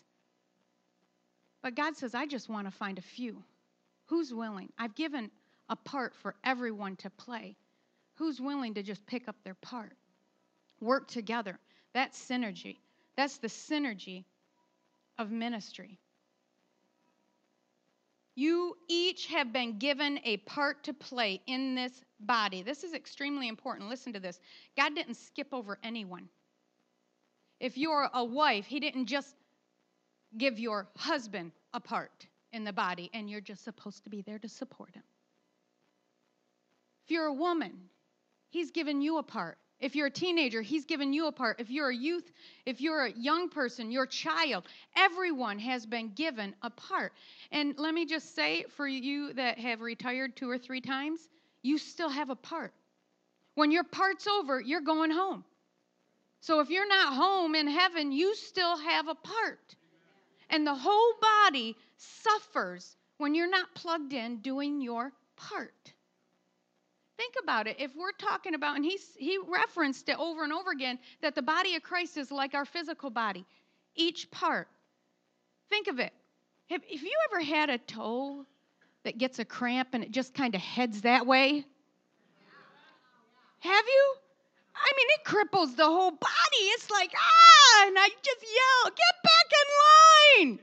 But 1.63 1.73
God 1.73 1.97
says, 1.97 2.13
I 2.13 2.27
just 2.27 2.49
want 2.49 2.67
to 2.67 2.71
find 2.71 2.99
a 2.99 3.01
few. 3.01 3.41
Who's 4.05 4.31
willing? 4.31 4.69
I've 4.77 4.93
given 4.93 5.31
a 5.69 5.75
part 5.75 6.13
for 6.13 6.35
everyone 6.43 6.97
to 6.97 7.09
play. 7.09 7.55
Who's 8.17 8.39
willing 8.39 8.75
to 8.75 8.83
just 8.83 9.03
pick 9.07 9.27
up 9.27 9.37
their 9.43 9.55
part? 9.55 9.93
Work 10.79 11.07
together. 11.07 11.57
That's 11.93 12.19
synergy. 12.19 12.77
That's 13.15 13.37
the 13.37 13.47
synergy 13.47 14.25
of 15.17 15.31
ministry. 15.31 15.99
You 18.35 18.77
each 18.87 19.25
have 19.27 19.51
been 19.51 19.79
given 19.79 20.19
a 20.23 20.37
part 20.37 20.83
to 20.85 20.93
play 20.93 21.41
in 21.45 21.75
this 21.75 21.91
body. 22.21 22.61
This 22.61 22.85
is 22.85 22.93
extremely 22.93 23.49
important. 23.49 23.89
Listen 23.89 24.13
to 24.13 24.19
this 24.19 24.39
God 24.77 24.95
didn't 24.95 25.15
skip 25.15 25.53
over 25.53 25.77
anyone. 25.83 26.29
If 27.59 27.77
you're 27.77 28.09
a 28.13 28.23
wife, 28.23 28.65
He 28.65 28.79
didn't 28.79 29.07
just 29.07 29.35
give 30.37 30.59
your 30.59 30.87
husband 30.95 31.51
a 31.73 31.79
part 31.79 32.27
in 32.53 32.63
the 32.63 32.73
body 32.73 33.09
and 33.13 33.29
you're 33.29 33.41
just 33.41 33.63
supposed 33.63 34.03
to 34.03 34.09
be 34.09 34.21
there 34.21 34.39
to 34.39 34.47
support 34.47 34.93
him. 34.93 35.03
If 37.05 37.11
you're 37.11 37.25
a 37.25 37.33
woman, 37.33 37.73
He's 38.51 38.71
given 38.71 39.01
you 39.01 39.17
a 39.17 39.23
part. 39.23 39.57
If 39.79 39.95
you're 39.95 40.07
a 40.07 40.11
teenager, 40.11 40.61
he's 40.61 40.85
given 40.85 41.13
you 41.13 41.27
a 41.27 41.31
part. 41.31 41.59
If 41.59 41.69
you're 41.69 41.89
a 41.89 41.95
youth, 41.95 42.31
if 42.65 42.81
you're 42.81 43.05
a 43.05 43.11
young 43.11 43.49
person, 43.49 43.91
your 43.91 44.05
child, 44.05 44.65
everyone 44.95 45.57
has 45.59 45.85
been 45.85 46.11
given 46.15 46.53
a 46.61 46.69
part. 46.69 47.13
And 47.51 47.75
let 47.77 47.93
me 47.93 48.05
just 48.05 48.35
say 48.35 48.65
for 48.75 48.87
you 48.87 49.33
that 49.33 49.57
have 49.57 49.79
retired 49.81 50.35
two 50.35 50.49
or 50.49 50.57
three 50.57 50.81
times, 50.81 51.29
you 51.61 51.77
still 51.77 52.09
have 52.09 52.29
a 52.29 52.35
part. 52.35 52.73
When 53.55 53.71
your 53.71 53.85
part's 53.85 54.27
over, 54.27 54.59
you're 54.59 54.81
going 54.81 55.11
home. 55.11 55.45
So 56.41 56.59
if 56.59 56.69
you're 56.69 56.87
not 56.87 57.13
home 57.13 57.55
in 57.55 57.67
heaven, 57.67 58.11
you 58.11 58.35
still 58.35 58.77
have 58.77 59.07
a 59.07 59.15
part. 59.15 59.75
And 60.49 60.65
the 60.65 60.75
whole 60.75 61.13
body 61.21 61.75
suffers 61.97 62.95
when 63.17 63.35
you're 63.35 63.49
not 63.49 63.73
plugged 63.75 64.13
in 64.13 64.37
doing 64.37 64.81
your 64.81 65.11
part. 65.35 65.93
Think 67.19 67.33
about 67.43 67.67
it. 67.67 67.75
If 67.79 67.91
we're 67.97 68.13
talking 68.13 68.55
about, 68.55 68.77
and 68.77 68.85
he's, 68.85 69.05
he 69.17 69.37
referenced 69.45 70.07
it 70.07 70.17
over 70.17 70.45
and 70.45 70.53
over 70.53 70.71
again, 70.71 70.97
that 71.21 71.35
the 71.35 71.41
body 71.41 71.75
of 71.75 71.83
Christ 71.83 72.15
is 72.15 72.31
like 72.31 72.53
our 72.53 72.63
physical 72.63 73.09
body, 73.09 73.45
each 73.93 74.31
part. 74.31 74.69
Think 75.69 75.87
of 75.89 75.99
it. 75.99 76.13
Have, 76.69 76.81
have 76.81 77.03
you 77.03 77.17
ever 77.29 77.43
had 77.43 77.69
a 77.69 77.77
toe 77.77 78.45
that 79.03 79.17
gets 79.17 79.37
a 79.39 79.43
cramp 79.43 79.89
and 79.91 80.01
it 80.01 80.11
just 80.11 80.33
kind 80.33 80.55
of 80.55 80.61
heads 80.61 81.01
that 81.01 81.27
way? 81.27 81.65
Have 83.59 83.85
you? 83.85 84.13
I 84.73 84.89
mean, 84.95 85.07
it 85.09 85.25
cripples 85.25 85.75
the 85.75 85.83
whole 85.83 86.11
body. 86.11 86.63
It's 86.71 86.89
like, 86.89 87.11
ah, 87.13 87.87
and 87.87 87.99
I 87.99 88.07
just 88.07 88.43
yell, 88.43 88.91
get 88.95 89.23
back 89.25 89.47
in 89.59 90.47
line. 90.47 90.59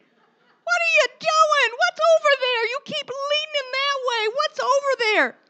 What 0.64 0.78
are 0.80 0.94
you 1.02 1.06
doing? 1.20 1.70
What's 1.76 2.00
over 2.16 2.32
there? 2.40 2.64
You 2.64 2.78
keep 2.86 3.10
leaning 3.10 3.68
that 3.72 3.96
way. 4.08 4.28
What's 4.34 4.60
over 4.60 4.92
there? 5.12 5.45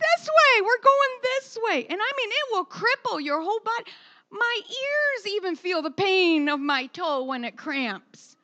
This 0.00 0.28
way. 0.28 0.62
We're 0.62 0.82
going 0.82 1.18
this 1.22 1.58
way. 1.62 1.86
And 1.88 2.00
I 2.00 2.12
mean, 2.16 2.30
it 2.30 2.46
will 2.52 2.66
cripple 2.66 3.22
your 3.22 3.40
whole 3.40 3.60
body. 3.60 3.90
My 4.30 4.60
ears 4.64 5.26
even 5.34 5.56
feel 5.56 5.82
the 5.82 5.90
pain 5.90 6.48
of 6.48 6.60
my 6.60 6.86
toe 6.86 7.24
when 7.24 7.44
it 7.44 7.56
cramps. 7.56 8.36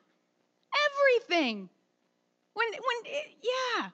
Everything. 0.90 1.68
When, 2.54 2.68
when, 2.72 3.12
it, 3.12 3.26
yeah. 3.42 3.88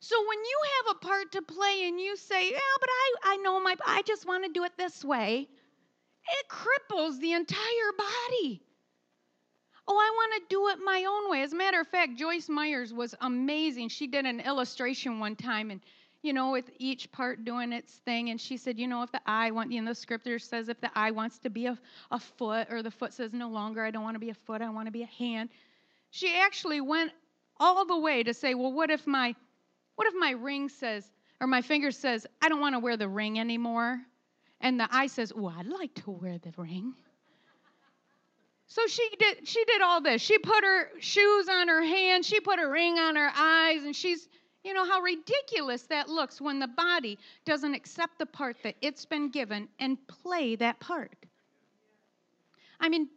So 0.00 0.16
when 0.20 0.38
you 0.38 0.58
have 0.76 0.96
a 0.96 1.00
part 1.00 1.32
to 1.32 1.42
play 1.42 1.88
and 1.88 2.00
you 2.00 2.16
say, 2.16 2.50
"Yeah, 2.50 2.58
but 2.80 2.88
I 2.88 3.12
I 3.24 3.36
know 3.38 3.60
my 3.60 3.74
I 3.84 4.02
just 4.02 4.24
want 4.26 4.44
to 4.44 4.52
do 4.52 4.62
it 4.62 4.72
this 4.76 5.04
way." 5.04 5.48
It 6.28 6.48
cripples 6.48 7.18
the 7.20 7.32
entire 7.32 7.92
body. 7.98 8.62
Oh, 9.88 9.96
I 9.96 10.10
want 10.14 10.34
to 10.34 10.48
do 10.48 10.68
it 10.68 10.78
my 10.84 11.04
own 11.04 11.30
way. 11.30 11.42
As 11.42 11.52
a 11.52 11.56
matter 11.56 11.80
of 11.80 11.88
fact, 11.88 12.16
Joyce 12.16 12.48
Myers 12.48 12.92
was 12.92 13.14
amazing. 13.20 13.88
She 13.88 14.08
did 14.08 14.26
an 14.26 14.40
illustration 14.40 15.20
one 15.20 15.36
time 15.36 15.70
and 15.70 15.80
you 16.26 16.32
know, 16.32 16.50
with 16.50 16.68
each 16.78 17.10
part 17.12 17.44
doing 17.44 17.72
its 17.72 17.92
thing. 18.04 18.30
And 18.30 18.40
she 18.40 18.56
said, 18.56 18.78
you 18.78 18.88
know, 18.88 19.02
if 19.02 19.12
the 19.12 19.20
eye 19.26 19.52
want, 19.52 19.70
you 19.70 19.80
know, 19.80 19.92
the 19.92 19.94
scripture 19.94 20.40
says 20.40 20.68
if 20.68 20.80
the 20.80 20.90
eye 20.98 21.12
wants 21.12 21.38
to 21.38 21.50
be 21.50 21.66
a, 21.66 21.78
a 22.10 22.18
foot, 22.18 22.66
or 22.68 22.82
the 22.82 22.90
foot 22.90 23.14
says 23.14 23.32
no 23.32 23.48
longer, 23.48 23.84
I 23.84 23.92
don't 23.92 24.02
want 24.02 24.16
to 24.16 24.20
be 24.20 24.30
a 24.30 24.34
foot, 24.34 24.60
I 24.60 24.68
want 24.70 24.86
to 24.86 24.92
be 24.92 25.02
a 25.02 25.06
hand. 25.06 25.50
She 26.10 26.34
actually 26.36 26.80
went 26.80 27.12
all 27.58 27.86
the 27.86 27.98
way 27.98 28.24
to 28.24 28.34
say, 28.34 28.54
well, 28.54 28.72
what 28.72 28.90
if 28.90 29.06
my, 29.06 29.34
what 29.94 30.08
if 30.08 30.14
my 30.18 30.32
ring 30.32 30.68
says, 30.68 31.08
or 31.40 31.46
my 31.46 31.62
finger 31.62 31.92
says, 31.92 32.26
I 32.42 32.48
don't 32.48 32.60
want 32.60 32.74
to 32.74 32.80
wear 32.80 32.96
the 32.96 33.08
ring 33.08 33.38
anymore, 33.38 34.00
and 34.60 34.80
the 34.80 34.88
eye 34.90 35.06
says, 35.06 35.32
oh, 35.36 35.46
I'd 35.46 35.66
like 35.66 35.94
to 36.02 36.10
wear 36.10 36.38
the 36.38 36.52
ring. 36.56 36.94
So 38.68 38.84
she 38.88 39.08
did 39.16 39.46
she 39.46 39.64
did 39.64 39.80
all 39.80 40.00
this. 40.00 40.20
She 40.20 40.38
put 40.38 40.64
her 40.64 40.88
shoes 40.98 41.48
on 41.48 41.68
her 41.68 41.82
hands, 41.82 42.26
she 42.26 42.40
put 42.40 42.58
a 42.58 42.68
ring 42.68 42.98
on 42.98 43.14
her 43.14 43.30
eyes, 43.32 43.84
and 43.84 43.94
she's 43.94 44.28
you 44.66 44.74
know 44.74 44.84
how 44.84 45.00
ridiculous 45.00 45.82
that 45.82 46.08
looks 46.08 46.40
when 46.40 46.58
the 46.58 46.66
body 46.66 47.18
doesn't 47.44 47.72
accept 47.72 48.18
the 48.18 48.26
part 48.26 48.56
that 48.64 48.74
it's 48.82 49.06
been 49.06 49.30
given 49.30 49.68
and 49.78 49.96
play 50.08 50.56
that 50.56 50.80
part. 50.80 51.14
I 52.80 52.88
mean, 52.88 53.08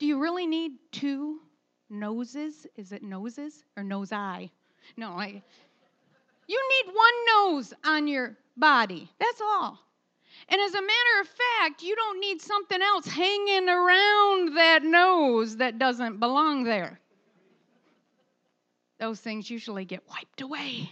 do 0.00 0.06
you 0.06 0.18
really 0.20 0.48
need 0.48 0.72
two 0.90 1.38
noses? 1.88 2.66
Is 2.76 2.90
it 2.90 3.04
noses 3.04 3.62
or 3.76 3.84
nose 3.84 4.10
eye? 4.10 4.50
No, 4.96 5.12
I. 5.12 5.42
You 6.48 6.84
need 6.84 6.92
one 6.92 7.54
nose 7.54 7.72
on 7.84 8.08
your 8.08 8.36
body. 8.56 9.08
That's 9.20 9.40
all. 9.40 9.78
And 10.48 10.60
as 10.60 10.74
a 10.74 10.82
matter 10.82 11.20
of 11.20 11.28
fact, 11.28 11.82
you 11.82 11.94
don't 11.94 12.18
need 12.18 12.42
something 12.42 12.82
else 12.82 13.06
hanging 13.06 13.68
around 13.68 14.56
that 14.56 14.82
nose 14.82 15.56
that 15.58 15.78
doesn't 15.78 16.18
belong 16.18 16.64
there 16.64 16.98
those 19.00 19.18
things 19.18 19.50
usually 19.50 19.84
get 19.84 20.02
wiped 20.08 20.42
away. 20.42 20.90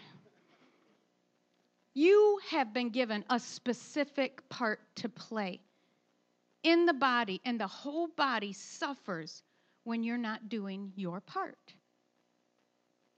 You 1.94 2.40
have 2.50 2.72
been 2.72 2.90
given 2.90 3.24
a 3.28 3.38
specific 3.38 4.48
part 4.48 4.80
to 4.96 5.08
play 5.08 5.60
in 6.62 6.86
the 6.86 6.94
body, 6.94 7.40
and 7.44 7.60
the 7.60 7.66
whole 7.66 8.08
body 8.08 8.52
suffers 8.52 9.42
when 9.84 10.02
you're 10.02 10.18
not 10.18 10.48
doing 10.48 10.92
your 10.96 11.20
part. 11.20 11.74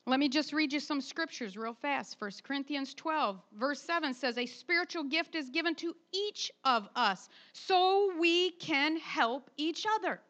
Let 0.07 0.19
me 0.19 0.29
just 0.29 0.53
read 0.53 0.73
you 0.73 0.81
some 0.81 1.01
scriptures 1.01 1.57
real 1.57 1.75
fast. 1.75 2.17
1 2.19 2.31
Corinthians 2.43 2.95
12, 2.95 3.41
verse 3.59 3.81
7 3.81 4.13
says, 4.13 4.39
A 4.39 4.47
spiritual 4.47 5.05
gift 5.05 5.35
is 5.35 5.51
given 5.51 5.75
to 5.77 5.95
each 6.13 6.51
of 6.65 6.89
us 6.97 7.29
so 7.53 8.13
we 8.19 8.51
can 8.53 8.97
help 8.97 9.51
each 9.57 9.87
other. 9.97 10.21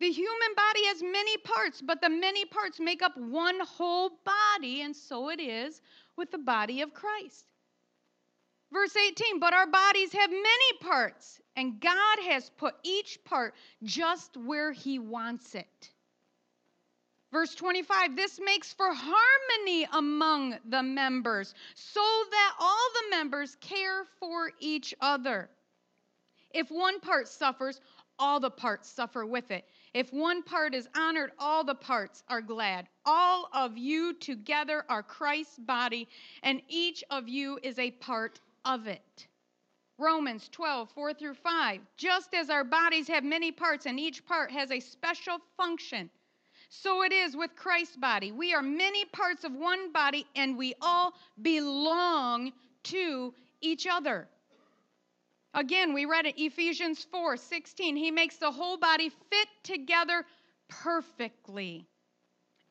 The 0.00 0.10
human 0.10 0.54
body 0.56 0.86
has 0.86 1.02
many 1.02 1.36
parts, 1.36 1.82
but 1.82 2.00
the 2.00 2.08
many 2.08 2.46
parts 2.46 2.80
make 2.80 3.02
up 3.02 3.16
one 3.18 3.60
whole 3.60 4.10
body, 4.24 4.80
and 4.80 4.96
so 4.96 5.28
it 5.28 5.40
is 5.40 5.82
with 6.16 6.30
the 6.30 6.38
body 6.38 6.80
of 6.80 6.94
Christ. 6.94 7.44
Verse 8.72 8.96
18, 8.96 9.40
but 9.40 9.52
our 9.52 9.66
bodies 9.66 10.12
have 10.14 10.30
many 10.30 10.78
parts, 10.80 11.40
and 11.54 11.80
God 11.80 12.18
has 12.28 12.50
put 12.56 12.76
each 12.82 13.18
part 13.24 13.54
just 13.82 14.38
where 14.38 14.72
He 14.72 14.98
wants 14.98 15.54
it. 15.54 15.90
Verse 17.30 17.54
25, 17.54 18.16
this 18.16 18.40
makes 18.42 18.72
for 18.72 18.92
harmony 18.92 19.86
among 19.92 20.56
the 20.68 20.82
members, 20.82 21.54
so 21.74 22.00
that 22.30 22.54
all 22.58 22.88
the 22.94 23.16
members 23.16 23.56
care 23.60 24.04
for 24.18 24.50
each 24.60 24.94
other. 25.00 25.50
If 26.52 26.70
one 26.70 27.00
part 27.00 27.28
suffers, 27.28 27.80
all 28.18 28.40
the 28.40 28.50
parts 28.50 28.88
suffer 28.88 29.26
with 29.26 29.50
it. 29.50 29.64
If 29.92 30.12
one 30.12 30.42
part 30.42 30.74
is 30.74 30.88
honored, 30.96 31.32
all 31.38 31.64
the 31.64 31.74
parts 31.74 32.22
are 32.28 32.40
glad. 32.40 32.86
All 33.04 33.48
of 33.52 33.76
you 33.76 34.14
together 34.14 34.84
are 34.88 35.02
Christ's 35.02 35.58
body, 35.58 36.08
and 36.42 36.62
each 36.68 37.02
of 37.10 37.28
you 37.28 37.58
is 37.62 37.78
a 37.78 37.90
part 37.90 38.40
of 38.64 38.86
it. 38.86 39.26
Romans 39.98 40.48
12, 40.52 40.90
4 40.94 41.14
through 41.14 41.34
5. 41.34 41.80
Just 41.96 42.34
as 42.34 42.50
our 42.50 42.64
bodies 42.64 43.08
have 43.08 43.24
many 43.24 43.50
parts 43.50 43.86
and 43.86 43.98
each 43.98 44.24
part 44.24 44.50
has 44.50 44.70
a 44.70 44.80
special 44.80 45.38
function, 45.56 46.08
so 46.68 47.02
it 47.02 47.12
is 47.12 47.36
with 47.36 47.56
Christ's 47.56 47.96
body. 47.96 48.30
We 48.30 48.54
are 48.54 48.62
many 48.62 49.04
parts 49.06 49.42
of 49.42 49.52
one 49.52 49.92
body, 49.92 50.24
and 50.36 50.56
we 50.56 50.74
all 50.80 51.14
belong 51.42 52.52
to 52.84 53.34
each 53.60 53.88
other. 53.90 54.28
Again, 55.54 55.92
we 55.92 56.04
read 56.04 56.26
it 56.26 56.38
Ephesians 56.38 57.04
4 57.10 57.36
16. 57.36 57.96
He 57.96 58.10
makes 58.10 58.36
the 58.36 58.52
whole 58.52 58.76
body 58.76 59.08
fit 59.08 59.48
together 59.62 60.24
perfectly 60.68 61.86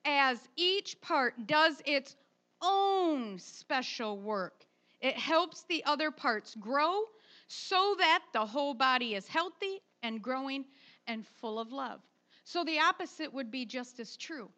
as 0.05 0.39
each 0.55 0.99
part 1.01 1.45
does 1.45 1.81
its 1.85 2.15
own 2.61 3.37
special 3.37 4.17
work. 4.17 4.65
It 5.01 5.17
helps 5.17 5.63
the 5.63 5.83
other 5.85 6.11
parts 6.11 6.55
grow 6.55 7.03
so 7.47 7.95
that 7.99 8.23
the 8.33 8.45
whole 8.45 8.73
body 8.73 9.15
is 9.15 9.27
healthy 9.27 9.81
and 10.03 10.21
growing 10.21 10.65
and 11.07 11.25
full 11.41 11.59
of 11.59 11.71
love. 11.71 11.99
So 12.43 12.63
the 12.63 12.79
opposite 12.79 13.33
would 13.33 13.51
be 13.51 13.65
just 13.65 13.99
as 13.99 14.15
true. 14.15 14.49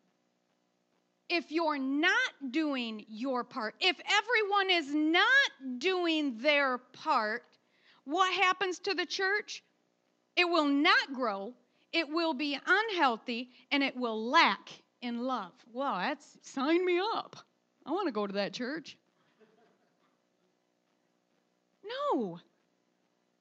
If 1.29 1.51
you're 1.51 1.77
not 1.77 2.51
doing 2.51 3.05
your 3.07 3.43
part, 3.43 3.75
if 3.79 3.97
everyone 3.99 4.69
is 4.69 4.93
not 4.93 5.79
doing 5.79 6.37
their 6.39 6.77
part, 6.77 7.43
what 8.11 8.33
happens 8.33 8.79
to 8.79 8.93
the 8.93 9.05
church? 9.05 9.63
It 10.35 10.45
will 10.45 10.65
not 10.67 11.13
grow, 11.13 11.53
it 11.93 12.09
will 12.09 12.33
be 12.33 12.57
unhealthy, 12.65 13.49
and 13.71 13.83
it 13.83 13.95
will 13.95 14.29
lack 14.29 14.69
in 15.01 15.23
love. 15.23 15.51
Well, 15.73 15.95
that's 15.95 16.37
sign 16.41 16.85
me 16.85 16.99
up. 17.15 17.35
I 17.85 17.91
want 17.91 18.07
to 18.07 18.11
go 18.11 18.27
to 18.27 18.33
that 18.33 18.53
church. 18.53 18.97
No. 22.13 22.39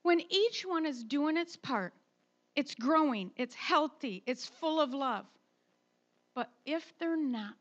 When 0.03 0.21
each 0.31 0.65
one 0.65 0.87
is 0.87 1.05
doing 1.05 1.37
its 1.37 1.57
part, 1.57 1.93
it's 2.57 2.75
growing, 2.75 3.31
it's 3.37 3.55
healthy, 3.55 4.23
it's 4.27 4.47
full 4.47 4.81
of 4.81 4.95
love. 4.95 5.27
But 6.35 6.51
if 6.65 6.93
they're 6.99 7.17
not, 7.17 7.55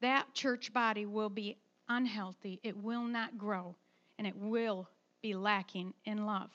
that 0.00 0.34
church 0.34 0.72
body 0.72 1.06
will 1.06 1.30
be 1.30 1.56
unhealthy, 1.88 2.60
it 2.62 2.76
will 2.76 3.04
not 3.04 3.38
grow, 3.38 3.76
and 4.18 4.26
it 4.26 4.36
will 4.36 4.88
be 5.22 5.34
lacking 5.34 5.94
in 6.04 6.26
love. 6.26 6.50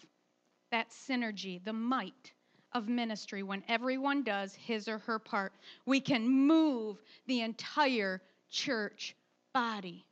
That 0.71 0.89
synergy, 0.89 1.63
the 1.63 1.73
might 1.73 2.33
of 2.73 2.89
ministry, 2.89 3.41
when 3.41 3.63
everyone 3.67 4.23
does 4.23 4.53
his 4.53 4.87
or 4.87 4.99
her 4.99 5.17
part, 5.17 5.53
we 5.85 5.99
can 6.01 6.27
move 6.27 7.01
the 7.25 7.41
entire 7.41 8.21
church 8.49 9.15
body. 9.53 10.05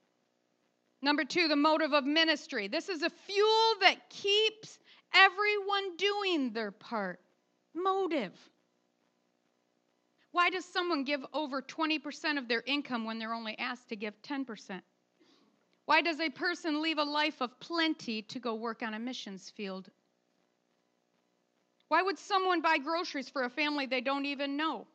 Number 1.02 1.26
two, 1.26 1.48
the 1.48 1.56
motive 1.56 1.94
of 1.94 2.06
ministry. 2.06 2.68
This 2.68 2.90
is 2.90 3.04
a 3.04 3.10
fuel 3.10 3.74
that 3.82 4.10
keeps 4.10 4.80
everyone 5.14 5.98
doing 5.98 6.52
their 6.52 6.72
part. 6.72 7.20
Motive. 7.76 8.34
Why 10.32 10.50
does 10.50 10.66
someone 10.66 11.04
give 11.04 11.26
over 11.34 11.62
20% 11.62 12.38
of 12.38 12.48
their 12.48 12.64
income 12.66 13.06
when 13.06 13.20
they're 13.20 13.34
only 13.34 13.58
asked 13.60 13.90
to 13.90 13.96
give 13.96 14.20
10%? 14.22 14.82
Why 15.86 16.02
does 16.02 16.20
a 16.20 16.30
person 16.30 16.82
leave 16.82 16.98
a 16.98 17.04
life 17.04 17.42
of 17.42 17.60
plenty 17.60 18.24
to 18.24 18.40
go 18.40 18.56
work 18.56 18.82
on 18.82 18.94
a 18.94 19.00
missions 19.00 19.52
field? 19.52 19.90
Why 21.90 22.02
would 22.02 22.18
someone 22.18 22.62
buy 22.62 22.80
groceries 22.80 23.30
for 23.30 23.44
a 23.44 23.50
family 23.50 23.86
they 23.86 24.02
don't 24.02 24.26
even 24.26 24.58
know? 24.58 24.88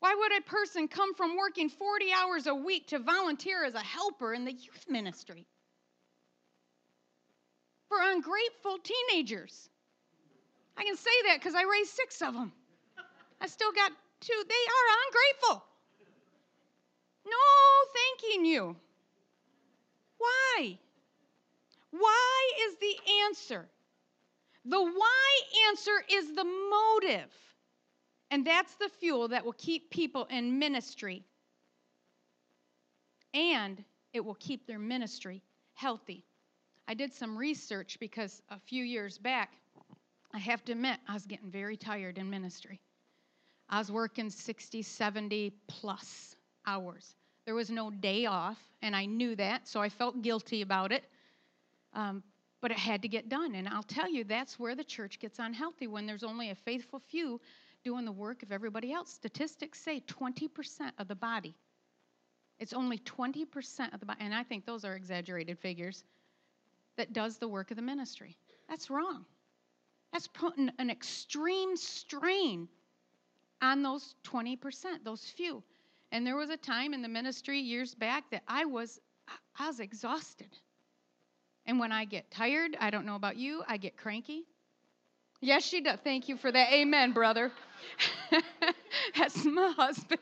Why 0.00 0.14
would 0.14 0.36
a 0.36 0.42
person 0.42 0.88
come 0.88 1.14
from 1.14 1.36
working 1.36 1.70
40 1.70 2.06
hours 2.12 2.46
a 2.46 2.54
week 2.54 2.88
to 2.88 2.98
volunteer 2.98 3.64
as 3.64 3.74
a 3.74 3.80
helper 3.80 4.34
in 4.34 4.44
the 4.44 4.52
youth 4.52 4.84
ministry? 4.88 5.46
For 7.88 7.98
ungrateful 8.00 8.78
teenagers. 8.82 9.68
I 10.76 10.84
can 10.84 10.96
say 10.96 11.10
that 11.28 11.38
because 11.38 11.54
I 11.54 11.62
raised 11.62 11.90
six 11.90 12.20
of 12.20 12.34
them. 12.34 12.52
I 13.40 13.46
still 13.46 13.72
got 13.72 13.92
two. 14.20 14.44
They 14.48 14.54
are 14.54 14.96
ungrateful. 15.06 15.64
No 17.26 17.38
thanking 17.94 18.44
you. 18.44 18.76
Why? 20.24 20.78
Why 21.90 22.52
is 22.66 22.76
the 22.76 22.96
answer. 23.24 23.68
The 24.64 24.82
why 24.82 25.40
answer 25.68 26.04
is 26.10 26.34
the 26.34 26.44
motive. 26.44 27.30
And 28.30 28.46
that's 28.46 28.74
the 28.76 28.88
fuel 28.88 29.28
that 29.28 29.44
will 29.44 29.54
keep 29.54 29.90
people 29.90 30.24
in 30.30 30.58
ministry. 30.58 31.24
And 33.32 33.84
it 34.12 34.24
will 34.24 34.36
keep 34.36 34.66
their 34.66 34.78
ministry 34.78 35.42
healthy. 35.74 36.24
I 36.88 36.94
did 36.94 37.12
some 37.12 37.36
research 37.36 37.98
because 38.00 38.42
a 38.50 38.58
few 38.58 38.84
years 38.84 39.18
back, 39.18 39.52
I 40.32 40.38
have 40.38 40.64
to 40.64 40.72
admit, 40.72 40.98
I 41.08 41.14
was 41.14 41.26
getting 41.26 41.50
very 41.50 41.76
tired 41.76 42.18
in 42.18 42.28
ministry. 42.28 42.80
I 43.68 43.78
was 43.78 43.90
working 43.90 44.30
60, 44.30 44.82
70 44.82 45.52
plus 45.68 46.36
hours. 46.66 47.14
There 47.44 47.54
was 47.54 47.70
no 47.70 47.90
day 47.90 48.26
off, 48.26 48.58
and 48.84 48.94
I 48.94 49.06
knew 49.06 49.34
that, 49.36 49.66
so 49.66 49.80
I 49.80 49.88
felt 49.88 50.20
guilty 50.20 50.60
about 50.60 50.92
it. 50.92 51.04
Um, 51.94 52.22
but 52.60 52.70
it 52.70 52.76
had 52.76 53.00
to 53.02 53.08
get 53.08 53.28
done. 53.30 53.54
And 53.54 53.66
I'll 53.66 53.82
tell 53.82 54.08
you, 54.08 54.24
that's 54.24 54.58
where 54.58 54.74
the 54.74 54.84
church 54.84 55.18
gets 55.18 55.38
unhealthy 55.38 55.86
when 55.86 56.06
there's 56.06 56.22
only 56.22 56.50
a 56.50 56.54
faithful 56.54 56.98
few 56.98 57.40
doing 57.82 58.04
the 58.04 58.12
work 58.12 58.42
of 58.42 58.52
everybody 58.52 58.92
else. 58.92 59.10
Statistics 59.10 59.80
say 59.80 60.02
20% 60.06 60.48
of 60.98 61.08
the 61.08 61.14
body. 61.14 61.54
It's 62.58 62.74
only 62.74 62.98
20% 62.98 63.92
of 63.92 64.00
the 64.00 64.06
body, 64.06 64.20
and 64.20 64.34
I 64.34 64.42
think 64.42 64.66
those 64.66 64.84
are 64.84 64.94
exaggerated 64.94 65.58
figures, 65.58 66.04
that 66.96 67.12
does 67.12 67.38
the 67.38 67.48
work 67.48 67.70
of 67.70 67.76
the 67.76 67.82
ministry. 67.82 68.36
That's 68.68 68.90
wrong. 68.90 69.24
That's 70.12 70.28
putting 70.28 70.70
an 70.78 70.90
extreme 70.90 71.76
strain 71.76 72.68
on 73.62 73.82
those 73.82 74.14
20%, 74.24 74.58
those 75.04 75.24
few. 75.36 75.62
And 76.14 76.24
there 76.24 76.36
was 76.36 76.48
a 76.48 76.56
time 76.56 76.94
in 76.94 77.02
the 77.02 77.08
ministry 77.08 77.58
years 77.58 77.92
back 77.92 78.30
that 78.30 78.44
I 78.46 78.66
was 78.66 79.00
I 79.58 79.66
was 79.66 79.80
exhausted. 79.80 80.46
And 81.66 81.80
when 81.80 81.90
I 81.90 82.04
get 82.04 82.30
tired, 82.30 82.76
I 82.78 82.90
don't 82.90 83.04
know 83.04 83.16
about 83.16 83.36
you, 83.36 83.64
I 83.66 83.78
get 83.78 83.96
cranky. 83.96 84.44
Yes, 85.40 85.64
she 85.64 85.80
does. 85.80 85.98
Thank 86.04 86.28
you 86.28 86.36
for 86.36 86.52
that. 86.52 86.72
Amen, 86.72 87.10
brother. 87.10 87.50
That's 89.18 89.44
my 89.44 89.72
husband. 89.76 90.20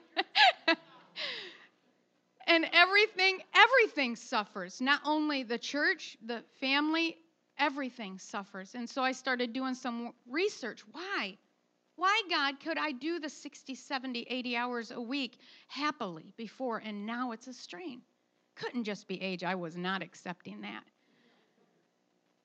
and 2.46 2.64
everything, 2.72 3.40
everything 3.54 4.16
suffers. 4.16 4.80
Not 4.80 5.02
only 5.04 5.42
the 5.42 5.58
church, 5.58 6.16
the 6.24 6.42
family, 6.58 7.18
everything 7.58 8.18
suffers. 8.18 8.74
And 8.74 8.88
so 8.88 9.02
I 9.02 9.12
started 9.12 9.52
doing 9.52 9.74
some 9.74 10.14
research. 10.26 10.80
Why? 10.90 11.36
Why, 12.02 12.22
God, 12.28 12.58
could 12.58 12.78
I 12.78 12.90
do 12.90 13.20
the 13.20 13.28
60, 13.28 13.76
70, 13.76 14.26
80 14.28 14.56
hours 14.56 14.90
a 14.90 15.00
week 15.00 15.38
happily 15.68 16.32
before 16.36 16.78
and 16.78 17.06
now 17.06 17.30
it's 17.30 17.46
a 17.46 17.52
strain? 17.52 18.02
Couldn't 18.56 18.82
just 18.82 19.06
be 19.06 19.22
age. 19.22 19.44
I 19.44 19.54
was 19.54 19.76
not 19.76 20.02
accepting 20.02 20.62
that. 20.62 20.82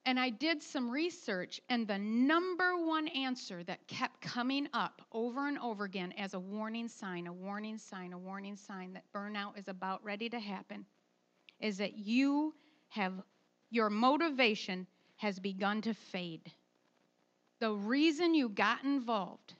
And 0.05 0.19
I 0.19 0.29
did 0.29 0.61
some 0.61 0.91
research, 0.91 1.59
and 1.69 1.87
the 1.87 1.97
number 1.97 2.85
one 2.85 3.07
answer 3.07 3.63
that 3.63 3.87
kept 3.87 4.21
coming 4.21 4.67
up 4.75 5.01
over 5.11 5.47
and 5.47 5.57
over 5.57 5.85
again 5.85 6.13
as 6.19 6.35
a 6.35 6.39
warning 6.39 6.87
sign, 6.87 7.25
a 7.25 7.33
warning 7.33 7.79
sign, 7.79 8.13
a 8.13 8.17
warning 8.19 8.57
sign 8.57 8.93
that 8.93 9.11
burnout 9.11 9.57
is 9.57 9.67
about 9.67 10.03
ready 10.03 10.29
to 10.29 10.39
happen 10.39 10.85
is 11.59 11.79
that 11.79 11.97
you 11.97 12.53
have 12.89 13.23
your 13.71 13.89
motivation 13.89 14.85
has 15.15 15.39
begun 15.39 15.81
to 15.81 15.95
fade. 15.95 16.51
The 17.59 17.71
reason 17.71 18.35
you 18.35 18.49
got 18.49 18.83
involved 18.83 19.53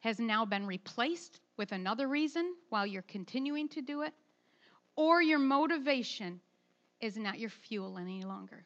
has 0.00 0.18
now 0.18 0.44
been 0.44 0.66
replaced 0.66 1.40
with 1.56 1.72
another 1.72 2.08
reason 2.08 2.54
while 2.70 2.86
you're 2.86 3.02
continuing 3.02 3.68
to 3.70 3.82
do 3.82 4.02
it, 4.02 4.14
or 4.96 5.20
your 5.20 5.38
motivation 5.38 6.40
is 7.00 7.16
not 7.18 7.38
your 7.38 7.50
fuel 7.50 7.98
any 7.98 8.22
longer. 8.22 8.64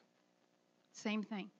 Same 0.92 1.24
thing. 1.24 1.50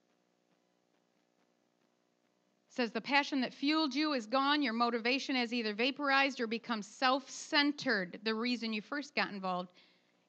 It 2.69 2.75
says 2.75 2.91
the 2.91 3.01
passion 3.01 3.41
that 3.41 3.53
fueled 3.53 3.93
you 3.93 4.13
is 4.13 4.25
gone. 4.25 4.61
Your 4.61 4.73
motivation 4.73 5.35
has 5.35 5.53
either 5.53 5.73
vaporized 5.73 6.39
or 6.39 6.47
become 6.47 6.81
self 6.81 7.29
centered. 7.29 8.19
The 8.23 8.33
reason 8.33 8.71
you 8.71 8.81
first 8.81 9.15
got 9.15 9.31
involved 9.31 9.69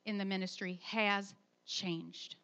in 0.05 0.19
the 0.19 0.25
ministry 0.25 0.81
has 0.85 1.33
changed. 1.67 2.37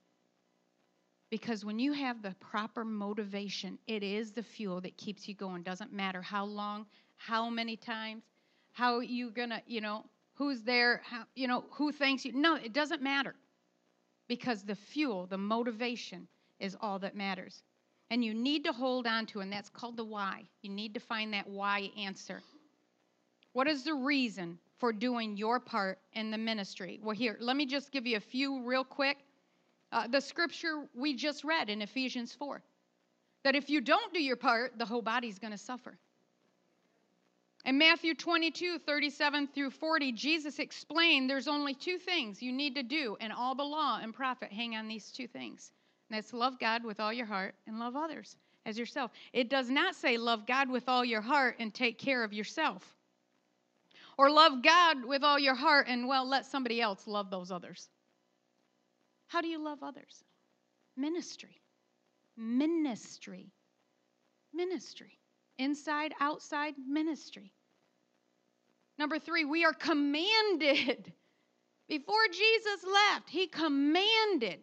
Because 1.33 1.64
when 1.64 1.79
you 1.79 1.95
have 1.95 2.21
the 2.21 2.35
proper 2.40 2.85
motivation, 2.85 3.79
it 3.87 4.03
is 4.03 4.33
the 4.33 4.42
fuel 4.42 4.83
that 4.83 4.99
keeps 4.99 5.27
you 5.27 5.35
going. 5.35 5.62
Doesn't 5.62 5.90
matter 5.90 6.21
how 6.21 6.45
long, 6.45 6.85
how 7.16 7.49
many 7.49 7.75
times, 7.75 8.23
how 8.73 9.01
you're 9.01 9.31
gonna, 9.31 9.62
you 9.66 9.81
know, 9.81 10.05
who's 10.35 10.61
there, 10.61 11.01
how, 11.03 11.25
you 11.35 11.49
know, 11.49 11.64
who 11.71 11.90
thanks 11.90 12.27
you. 12.27 12.35
No, 12.35 12.57
it 12.57 12.75
doesn't 12.75 13.01
matter. 13.01 13.35
Because 14.29 14.62
the 14.62 14.75
fuel, 14.75 15.25
the 15.25 15.38
motivation, 15.38 16.29
is 16.61 16.77
all 16.83 16.99
that 16.99 17.16
matters. 17.16 17.62
And 18.11 18.23
you 18.23 18.35
need 18.35 18.62
to 18.64 18.73
hold 18.73 19.07
on 19.07 19.25
to, 19.29 19.40
and 19.40 19.51
that's 19.51 19.71
called 19.71 19.97
the 19.97 20.05
why. 20.05 20.42
You 20.61 20.68
need 20.68 20.92
to 20.92 21.01
find 21.01 21.33
that 21.33 21.49
why 21.49 21.90
answer. 21.97 22.42
What 23.55 23.68
is 23.68 23.85
the 23.85 23.95
reason 23.95 24.59
for 24.77 24.92
doing 24.92 25.38
your 25.38 25.61
part 25.61 25.99
in 26.12 26.31
the 26.31 26.37
ministry? 26.37 27.01
Well, 27.03 27.16
here, 27.16 27.38
let 27.40 27.57
me 27.57 27.64
just 27.64 27.90
give 27.90 28.07
you 28.07 28.18
a 28.18 28.21
few 28.21 28.62
real 28.66 28.85
quick. 28.85 29.16
Uh, 29.93 30.09
the 30.09 30.21
scripture 30.21 30.87
we 30.95 31.15
just 31.15 31.45
read 31.45 31.69
in 31.69 31.83
Ephesians 31.83 32.33
4 32.33 32.63
that 33.45 33.55
if 33.55 33.69
you 33.69 33.81
don't 33.81 34.13
do 34.15 34.23
your 34.23 34.37
part, 34.37 34.79
the 34.79 34.87
whole 34.87 35.03
body's 35.03 35.39
going 35.39 35.51
to 35.51 35.59
suffer. 35.59 35.99
In 37.65 37.79
Matthew 37.79 38.15
22, 38.15 38.79
37 38.79 39.49
through 39.49 39.71
40, 39.71 40.13
Jesus 40.13 40.59
explained 40.59 41.31
there's 41.31 41.47
only 41.47 41.75
two 41.75 41.99
things 41.99 42.43
you 42.43 42.53
need 42.53 42.75
to 42.75 42.83
do, 42.83 43.17
and 43.21 43.33
all 43.33 43.55
the 43.55 43.63
law 43.63 44.01
and 44.03 44.13
prophet 44.13 44.51
hang 44.53 44.75
on 44.75 44.89
these 44.89 45.13
two 45.13 45.29
things 45.29 45.71
that's 46.11 46.33
love 46.33 46.59
God 46.59 46.85
with 46.85 46.99
all 47.01 47.13
your 47.13 47.27
heart 47.27 47.55
and 47.67 47.79
love 47.79 47.97
others 47.97 48.37
as 48.67 48.79
yourself. 48.79 49.11
It 49.33 49.49
does 49.49 49.71
not 49.71 49.95
say 49.95 50.17
love 50.17 50.47
God 50.47 50.69
with 50.71 50.89
all 50.89 51.05
your 51.05 51.21
heart 51.21 51.57
and 51.59 51.73
take 51.73 51.99
care 51.99 52.25
of 52.25 52.33
yourself. 52.33 52.83
Or 54.19 54.31
love 54.31 54.63
God 54.63 55.05
with 55.05 55.25
all 55.25 55.39
your 55.39 55.55
heart 55.55 55.87
and, 55.89 56.07
well, 56.07 56.29
let 56.29 56.47
somebody 56.47 56.81
else 56.81 57.07
love 57.07 57.31
those 57.31 57.51
others. 57.51 57.89
How 59.33 59.40
do 59.40 59.49
you 59.49 59.59
love 59.64 59.83
others? 59.83 60.23
Ministry. 60.95 61.62
Ministry. 62.37 63.51
Ministry. 64.53 65.18
Inside, 65.57 66.12
outside, 66.21 66.75
ministry. 66.87 67.51
Number 68.99 69.18
three, 69.18 69.47
we 69.47 69.64
are 69.64 69.73
commanded. 69.73 71.11
Before 71.88 72.29
Jesus 72.31 72.85
left, 72.85 73.31
he 73.31 73.47
commanded 73.47 74.61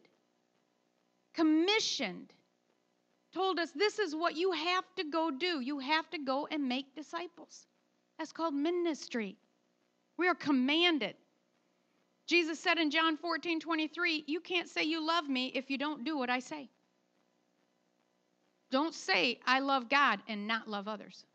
commissioned, 1.34 2.32
told 3.34 3.58
us 3.60 3.72
this 3.72 3.98
is 3.98 4.16
what 4.16 4.36
you 4.36 4.52
have 4.52 4.84
to 4.98 5.04
go 5.04 5.32
do. 5.32 5.62
You 5.62 5.80
have 5.80 6.10
to 6.12 6.20
go 6.20 6.48
and 6.52 6.70
make 6.70 6.94
disciples. 6.96 7.66
That's 8.20 8.32
called 8.32 8.54
ministry. 8.54 9.36
We 10.18 10.28
are 10.28 10.36
commanded. 10.36 11.16
Jesus 12.30 12.60
said 12.60 12.78
in 12.78 12.92
John 12.92 13.18
14 13.18 13.60
23, 13.60 14.24
You 14.28 14.40
can't 14.40 14.70
say 14.70 14.84
you 14.84 15.04
love 15.04 15.28
me 15.28 15.48
if 15.56 15.72
you 15.72 15.80
don't 15.80 16.04
do 16.04 16.16
what 16.16 16.30
I 16.30 16.38
say. 16.38 16.70
Don't 18.70 18.94
say, 18.94 19.40
I 19.48 19.62
love 19.62 19.90
God 19.90 20.20
and 20.28 20.48
not 20.48 20.70
love 20.70 20.88
others. 20.88 21.26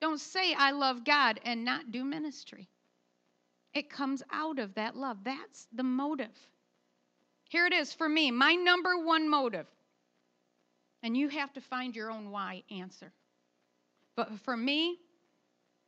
Don't 0.00 0.20
say, 0.20 0.54
I 0.54 0.70
love 0.70 1.04
God 1.04 1.40
and 1.44 1.64
not 1.64 1.90
do 1.90 2.04
ministry. 2.04 2.68
It 3.74 3.90
comes 3.90 4.22
out 4.32 4.60
of 4.60 4.72
that 4.76 4.94
love. 4.94 5.18
That's 5.24 5.66
the 5.74 5.82
motive. 5.82 6.38
Here 7.48 7.66
it 7.66 7.72
is 7.72 7.92
for 7.92 8.08
me, 8.08 8.30
my 8.30 8.54
number 8.54 8.96
one 9.04 9.28
motive. 9.28 9.66
And 11.02 11.16
you 11.16 11.28
have 11.30 11.52
to 11.54 11.60
find 11.60 11.96
your 11.96 12.12
own 12.12 12.30
why 12.30 12.62
answer. 12.70 13.12
But 14.14 14.30
for 14.44 14.56
me, 14.56 15.00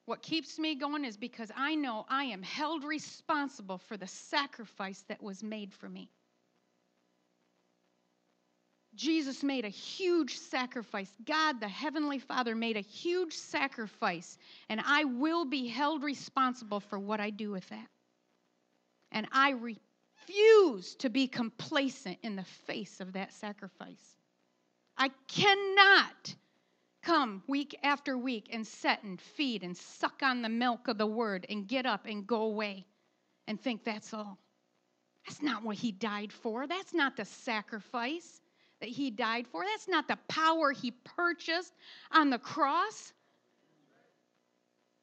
what 0.08 0.22
keeps 0.22 0.58
me 0.58 0.74
going 0.74 1.04
is 1.04 1.18
because 1.18 1.52
I 1.54 1.74
know 1.74 2.06
I 2.08 2.24
am 2.24 2.42
held 2.42 2.82
responsible 2.82 3.76
for 3.76 3.98
the 3.98 4.06
sacrifice 4.06 5.04
that 5.08 5.22
was 5.22 5.42
made 5.42 5.70
for 5.74 5.86
me. 5.86 6.08
Jesus 8.94 9.42
made 9.42 9.66
a 9.66 9.68
huge 9.68 10.38
sacrifice. 10.38 11.12
God, 11.26 11.60
the 11.60 11.68
Heavenly 11.68 12.18
Father, 12.18 12.54
made 12.54 12.78
a 12.78 12.80
huge 12.80 13.34
sacrifice, 13.34 14.38
and 14.70 14.80
I 14.82 15.04
will 15.04 15.44
be 15.44 15.68
held 15.68 16.02
responsible 16.02 16.80
for 16.80 16.98
what 16.98 17.20
I 17.20 17.28
do 17.28 17.50
with 17.50 17.68
that. 17.68 17.88
And 19.12 19.28
I 19.30 19.50
refuse 19.50 20.94
to 20.96 21.10
be 21.10 21.28
complacent 21.28 22.16
in 22.22 22.34
the 22.34 22.44
face 22.66 23.00
of 23.00 23.12
that 23.12 23.34
sacrifice. 23.34 24.16
I 24.96 25.10
cannot 25.28 26.34
come 27.02 27.42
week 27.46 27.78
after 27.82 28.16
week 28.16 28.48
and 28.52 28.66
set 28.66 29.02
and 29.02 29.20
feed 29.20 29.62
and 29.62 29.76
suck 29.76 30.22
on 30.22 30.42
the 30.42 30.48
milk 30.48 30.88
of 30.88 30.98
the 30.98 31.06
word 31.06 31.46
and 31.48 31.68
get 31.68 31.86
up 31.86 32.06
and 32.06 32.26
go 32.26 32.42
away 32.42 32.86
and 33.46 33.60
think 33.60 33.84
that's 33.84 34.12
all. 34.12 34.38
That's 35.26 35.42
not 35.42 35.62
what 35.62 35.76
he 35.76 35.92
died 35.92 36.32
for. 36.32 36.66
That's 36.66 36.94
not 36.94 37.16
the 37.16 37.24
sacrifice 37.24 38.40
that 38.80 38.88
he 38.88 39.10
died 39.10 39.46
for. 39.46 39.64
That's 39.64 39.88
not 39.88 40.08
the 40.08 40.18
power 40.28 40.72
he 40.72 40.90
purchased 40.90 41.74
on 42.12 42.30
the 42.30 42.38
cross. 42.38 43.12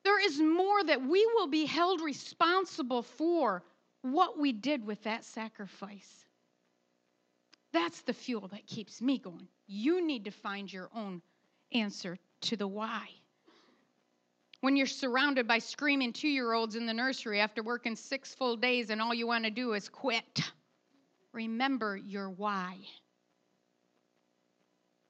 There 0.03 0.23
is 0.23 0.39
more 0.39 0.83
that 0.83 1.01
we 1.01 1.25
will 1.33 1.47
be 1.47 1.65
held 1.65 2.01
responsible 2.01 3.01
for 3.01 3.63
what 4.01 4.39
we 4.39 4.51
did 4.51 4.85
with 4.85 5.01
that 5.03 5.25
sacrifice. 5.25 6.25
That's 7.73 8.01
the 8.01 8.13
fuel 8.13 8.47
that 8.49 8.67
keeps 8.67 9.01
me 9.01 9.17
going. 9.17 9.47
You 9.67 10.05
need 10.05 10.25
to 10.25 10.31
find 10.31 10.71
your 10.71 10.89
own 10.95 11.21
answer 11.73 12.17
to 12.41 12.55
the 12.55 12.67
why. 12.67 13.07
When 14.61 14.75
you're 14.75 14.87
surrounded 14.87 15.47
by 15.47 15.59
screaming 15.59 16.13
two 16.13 16.27
year 16.27 16.53
olds 16.53 16.75
in 16.75 16.85
the 16.85 16.93
nursery 16.93 17.39
after 17.39 17.61
working 17.61 17.95
six 17.95 18.33
full 18.33 18.55
days 18.55 18.89
and 18.89 19.01
all 19.01 19.13
you 19.13 19.27
want 19.27 19.43
to 19.45 19.51
do 19.51 19.73
is 19.73 19.89
quit, 19.89 20.41
remember 21.33 21.97
your 21.97 22.29
why. 22.29 22.77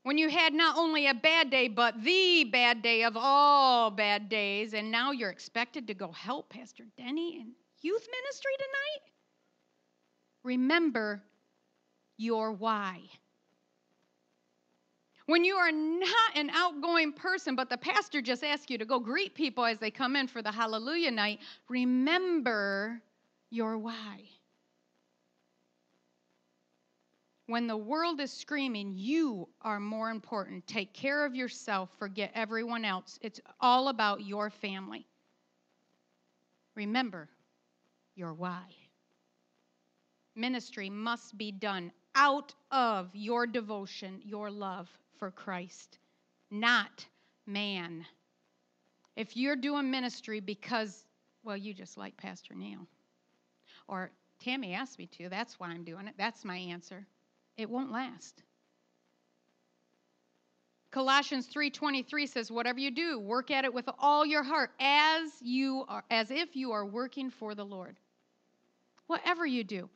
When 0.04 0.18
you 0.20 0.30
had 0.30 0.54
not 0.54 0.78
only 0.78 1.08
a 1.08 1.16
bad 1.16 1.50
day, 1.50 1.68
but 1.68 2.04
the 2.04 2.44
bad 2.44 2.84
day 2.84 3.04
of 3.04 3.18
all 3.18 3.90
bad 3.90 4.30
days, 4.30 4.76
and 4.76 4.92
now 4.92 5.12
you're 5.12 5.32
expected 5.32 5.88
to 5.88 5.96
go 5.96 6.12
help 6.12 6.50
Pastor 6.50 6.84
Denny 6.96 7.40
in 7.40 7.54
youth 7.82 8.08
ministry 8.12 8.52
tonight? 8.58 9.12
Remember 10.44 11.24
your 12.18 12.52
why. 12.52 13.02
When 15.28 15.44
you 15.44 15.56
are 15.56 15.72
not 15.72 16.36
an 16.36 16.52
outgoing 16.52 17.12
person, 17.12 17.56
but 17.56 17.70
the 17.70 17.78
pastor 17.78 18.22
just 18.22 18.44
asks 18.44 18.70
you 18.70 18.78
to 18.78 18.86
go 18.86 19.00
greet 19.00 19.34
people 19.34 19.66
as 19.66 19.80
they 19.80 19.90
come 19.90 20.16
in 20.16 20.28
for 20.28 20.44
the 20.44 20.52
hallelujah 20.52 21.10
night, 21.10 21.40
remember 21.68 23.02
your 23.50 23.78
why. 23.78 24.22
When 27.48 27.66
the 27.66 27.78
world 27.78 28.20
is 28.20 28.32
screaming, 28.32 28.94
you 28.96 29.48
are 29.62 29.80
more 29.80 30.10
important. 30.12 30.66
Take 30.68 30.94
care 30.94 31.26
of 31.26 31.36
yourself, 31.36 31.90
forget 31.98 32.32
everyone 32.36 32.86
else. 32.86 33.18
It's 33.22 33.40
all 33.60 33.88
about 33.90 34.22
your 34.26 34.50
family. 34.50 35.08
Remember 36.76 37.30
your 38.16 38.34
why. 38.34 38.64
Ministry 40.36 40.90
must 40.90 41.38
be 41.38 41.52
done 41.52 41.92
out 42.16 42.54
of 42.72 43.10
your 43.14 43.48
devotion, 43.48 44.22
your 44.24 44.52
love 44.52 44.90
for 45.18 45.32
Christ, 45.32 45.98
not 46.52 47.06
man. 47.46 48.06
If 49.16 49.38
you're 49.38 49.56
doing 49.56 49.90
ministry 49.90 50.40
because, 50.40 51.06
well, 51.44 51.58
you 51.58 51.74
just 51.74 51.98
like 51.98 52.18
Pastor 52.18 52.54
Neil, 52.54 52.86
or 53.88 54.12
Tammy 54.40 54.74
asked 54.74 55.00
me 55.00 55.08
to, 55.18 55.30
that's 55.30 55.60
why 55.60 55.70
I'm 55.70 55.84
doing 55.84 56.08
it, 56.08 56.16
that's 56.18 56.44
my 56.44 56.58
answer, 56.58 57.06
it 57.58 57.70
won't 57.70 57.92
last. 57.92 58.44
Colossians 60.96 61.48
3:23 61.48 62.26
says 62.26 62.50
whatever 62.50 62.80
you 62.80 62.90
do 62.90 63.20
work 63.20 63.52
at 63.52 63.66
it 63.66 63.74
with 63.74 63.90
all 64.00 64.26
your 64.26 64.44
heart 64.44 64.72
as 64.80 65.30
you 65.42 65.84
are 65.90 66.06
as 66.10 66.32
if 66.32 66.56
you 66.56 66.72
are 66.72 66.86
working 66.86 67.30
for 67.30 67.54
the 67.54 67.66
Lord. 67.66 67.98
Whatever 69.08 69.46
you 69.46 69.66
do. 69.66 69.90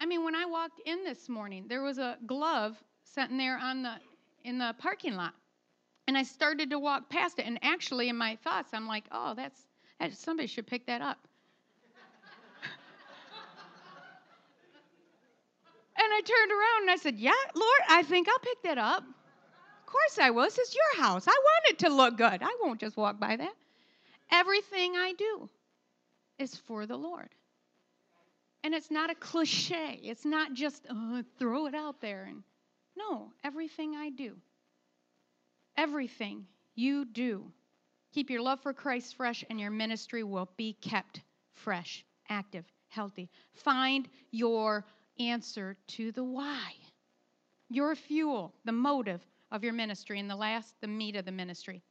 I 0.00 0.06
mean 0.06 0.24
when 0.24 0.34
I 0.34 0.46
walked 0.46 0.80
in 0.86 1.04
this 1.04 1.28
morning 1.28 1.66
there 1.68 1.82
was 1.82 1.98
a 1.98 2.16
glove 2.24 2.82
sitting 3.04 3.36
there 3.36 3.58
on 3.58 3.82
the 3.82 3.96
in 4.46 4.58
the 4.58 4.74
parking 4.78 5.16
lot. 5.16 5.34
And 6.06 6.16
I 6.16 6.22
started 6.22 6.70
to 6.70 6.78
walk 6.78 7.10
past 7.10 7.40
it 7.40 7.46
and 7.46 7.58
actually 7.62 8.08
in 8.08 8.16
my 8.16 8.36
thoughts 8.44 8.72
I'm 8.72 8.86
like, 8.86 9.04
"Oh, 9.10 9.34
that's 9.34 9.60
that, 9.98 10.16
somebody 10.16 10.46
should 10.46 10.66
pick 10.66 10.86
that 10.86 11.02
up." 11.02 11.18
and 15.96 16.06
I 16.12 16.20
turned 16.20 16.52
around 16.52 16.82
and 16.82 16.90
I 16.92 16.96
said, 16.96 17.16
"Yeah, 17.16 17.32
Lord, 17.54 17.80
I 17.88 18.04
think 18.04 18.28
I'll 18.28 18.38
pick 18.38 18.62
that 18.62 18.78
up." 18.78 19.02
Of 19.02 19.86
course 19.86 20.18
I 20.20 20.30
will. 20.30 20.44
This 20.44 20.58
is 20.58 20.74
your 20.74 21.04
house. 21.04 21.26
I 21.26 21.32
want 21.32 21.64
it 21.70 21.78
to 21.80 21.88
look 21.88 22.16
good. 22.16 22.40
I 22.42 22.56
won't 22.62 22.80
just 22.80 22.96
walk 22.96 23.18
by 23.18 23.36
that. 23.36 23.54
Everything 24.30 24.96
I 24.96 25.12
do 25.18 25.50
is 26.38 26.54
for 26.54 26.86
the 26.86 26.96
Lord. 26.96 27.28
And 28.62 28.74
it's 28.74 28.90
not 28.90 29.10
a 29.10 29.14
cliche. 29.14 30.00
It's 30.02 30.24
not 30.24 30.54
just 30.54 30.86
oh, 30.90 31.22
throw 31.38 31.66
it 31.66 31.74
out 31.74 32.00
there 32.00 32.24
and 32.24 32.42
no, 32.96 33.32
everything 33.44 33.94
I 33.94 34.10
do. 34.10 34.36
Everything 35.76 36.46
you 36.74 37.04
do. 37.04 37.44
Keep 38.12 38.30
your 38.30 38.40
love 38.40 38.60
for 38.60 38.72
Christ 38.72 39.16
fresh 39.16 39.44
and 39.50 39.60
your 39.60 39.70
ministry 39.70 40.22
will 40.22 40.48
be 40.56 40.74
kept 40.80 41.20
fresh, 41.52 42.04
active, 42.28 42.64
healthy. 42.88 43.28
Find 43.52 44.08
your 44.30 44.84
answer 45.18 45.76
to 45.88 46.12
the 46.12 46.24
why. 46.24 46.72
Your 47.68 47.94
fuel, 47.94 48.54
the 48.64 48.72
motive, 48.72 49.20
of 49.52 49.62
your 49.62 49.72
ministry, 49.72 50.18
and 50.18 50.28
the 50.28 50.36
last, 50.36 50.74
the 50.80 50.86
meat 50.86 51.16
of 51.16 51.24
the 51.24 51.32
ministry. 51.32 51.82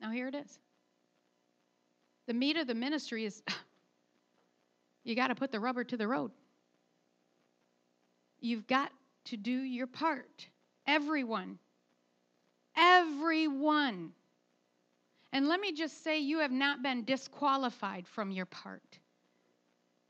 Now, 0.00 0.10
here 0.10 0.28
it 0.28 0.34
is. 0.34 0.58
The 2.26 2.34
meat 2.34 2.56
of 2.56 2.66
the 2.66 2.74
ministry 2.74 3.24
is 3.24 3.42
you 5.04 5.16
got 5.16 5.28
to 5.28 5.34
put 5.34 5.50
the 5.50 5.60
rubber 5.60 5.84
to 5.84 5.96
the 5.96 6.06
road. 6.06 6.30
You've 8.40 8.66
got 8.66 8.90
to 9.30 9.36
do 9.36 9.50
your 9.50 9.88
part. 9.88 10.46
Everyone. 10.86 11.58
Everyone. 12.76 14.12
And 15.32 15.48
let 15.48 15.60
me 15.60 15.72
just 15.72 16.04
say, 16.04 16.20
you 16.20 16.38
have 16.40 16.52
not 16.52 16.82
been 16.82 17.04
disqualified 17.04 18.06
from 18.08 18.30
your 18.30 18.46
part. 18.46 18.98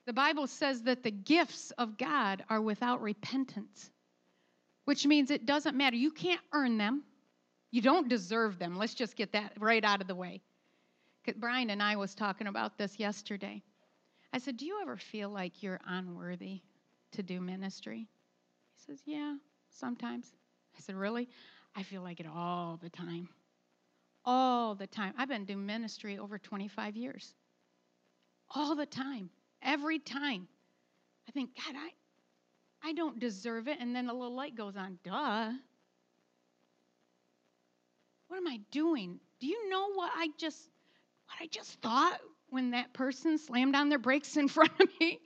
The 0.06 0.12
Bible 0.12 0.46
says 0.46 0.83
that 0.83 1.02
the 1.02 1.11
gifts 1.11 1.70
of 1.72 1.96
God 1.96 2.44
are 2.48 2.61
without 2.61 3.00
repentance 3.00 3.90
which 4.90 5.06
means 5.06 5.30
it 5.30 5.46
doesn't 5.46 5.76
matter. 5.76 5.94
You 5.94 6.11
can't 6.11 6.40
earn 6.52 6.76
them. 6.76 7.04
You 7.70 7.80
don't 7.80 8.09
deserve 8.09 8.59
them. 8.59 8.76
Let's 8.76 8.94
just 8.94 9.14
get 9.14 9.30
that 9.35 9.52
right 9.61 9.85
out 9.85 10.00
of 10.00 10.09
the 10.09 10.16
way. 10.16 10.40
Brian 11.37 11.70
and 11.70 11.80
I 11.80 11.94
was 11.94 12.12
talking 12.16 12.48
about 12.48 12.76
this 12.76 12.98
yesterday. 12.98 13.62
I 14.33 14.38
said, 14.38 14.56
"Do 14.56 14.66
you 14.66 14.80
ever 14.83 14.96
feel 14.96 15.30
like 15.30 15.62
you're 15.62 15.80
unworthy 15.87 16.62
to 17.12 17.22
do 17.22 17.40
ministry?" 17.40 18.09
Says, 18.86 19.02
"Yeah, 19.06 19.36
sometimes." 19.70 20.32
I 20.76 20.80
said, 20.80 20.94
"Really?" 20.96 21.28
I 21.76 21.82
feel 21.82 22.02
like 22.02 22.20
it 22.20 22.26
all 22.26 22.78
the 22.82 22.90
time. 22.90 23.28
All 24.24 24.74
the 24.74 24.86
time. 24.86 25.14
I've 25.16 25.28
been 25.28 25.44
doing 25.44 25.64
ministry 25.64 26.18
over 26.18 26.38
25 26.38 26.96
years. 26.96 27.34
All 28.54 28.74
the 28.74 28.86
time. 28.86 29.30
Every 29.62 29.98
time. 29.98 30.48
I 31.28 31.32
think, 31.32 31.50
God, 31.56 31.76
I, 31.76 32.88
I 32.88 32.92
don't 32.92 33.18
deserve 33.20 33.68
it. 33.68 33.78
And 33.80 33.94
then 33.94 34.08
a 34.08 34.12
little 34.12 34.34
light 34.34 34.56
goes 34.56 34.76
on. 34.76 34.98
Duh. 35.04 35.52
What 38.28 38.36
am 38.36 38.46
I 38.46 38.60
doing? 38.70 39.20
Do 39.40 39.46
you 39.46 39.68
know 39.68 39.92
what 39.92 40.10
I 40.14 40.28
just 40.38 40.58
what 41.26 41.36
I 41.40 41.46
just 41.46 41.80
thought 41.80 42.18
when 42.48 42.72
that 42.72 42.92
person 42.92 43.38
slammed 43.38 43.76
on 43.76 43.88
their 43.88 43.98
brakes 43.98 44.36
in 44.36 44.48
front 44.48 44.72
of 44.80 44.88
me? 45.00 45.20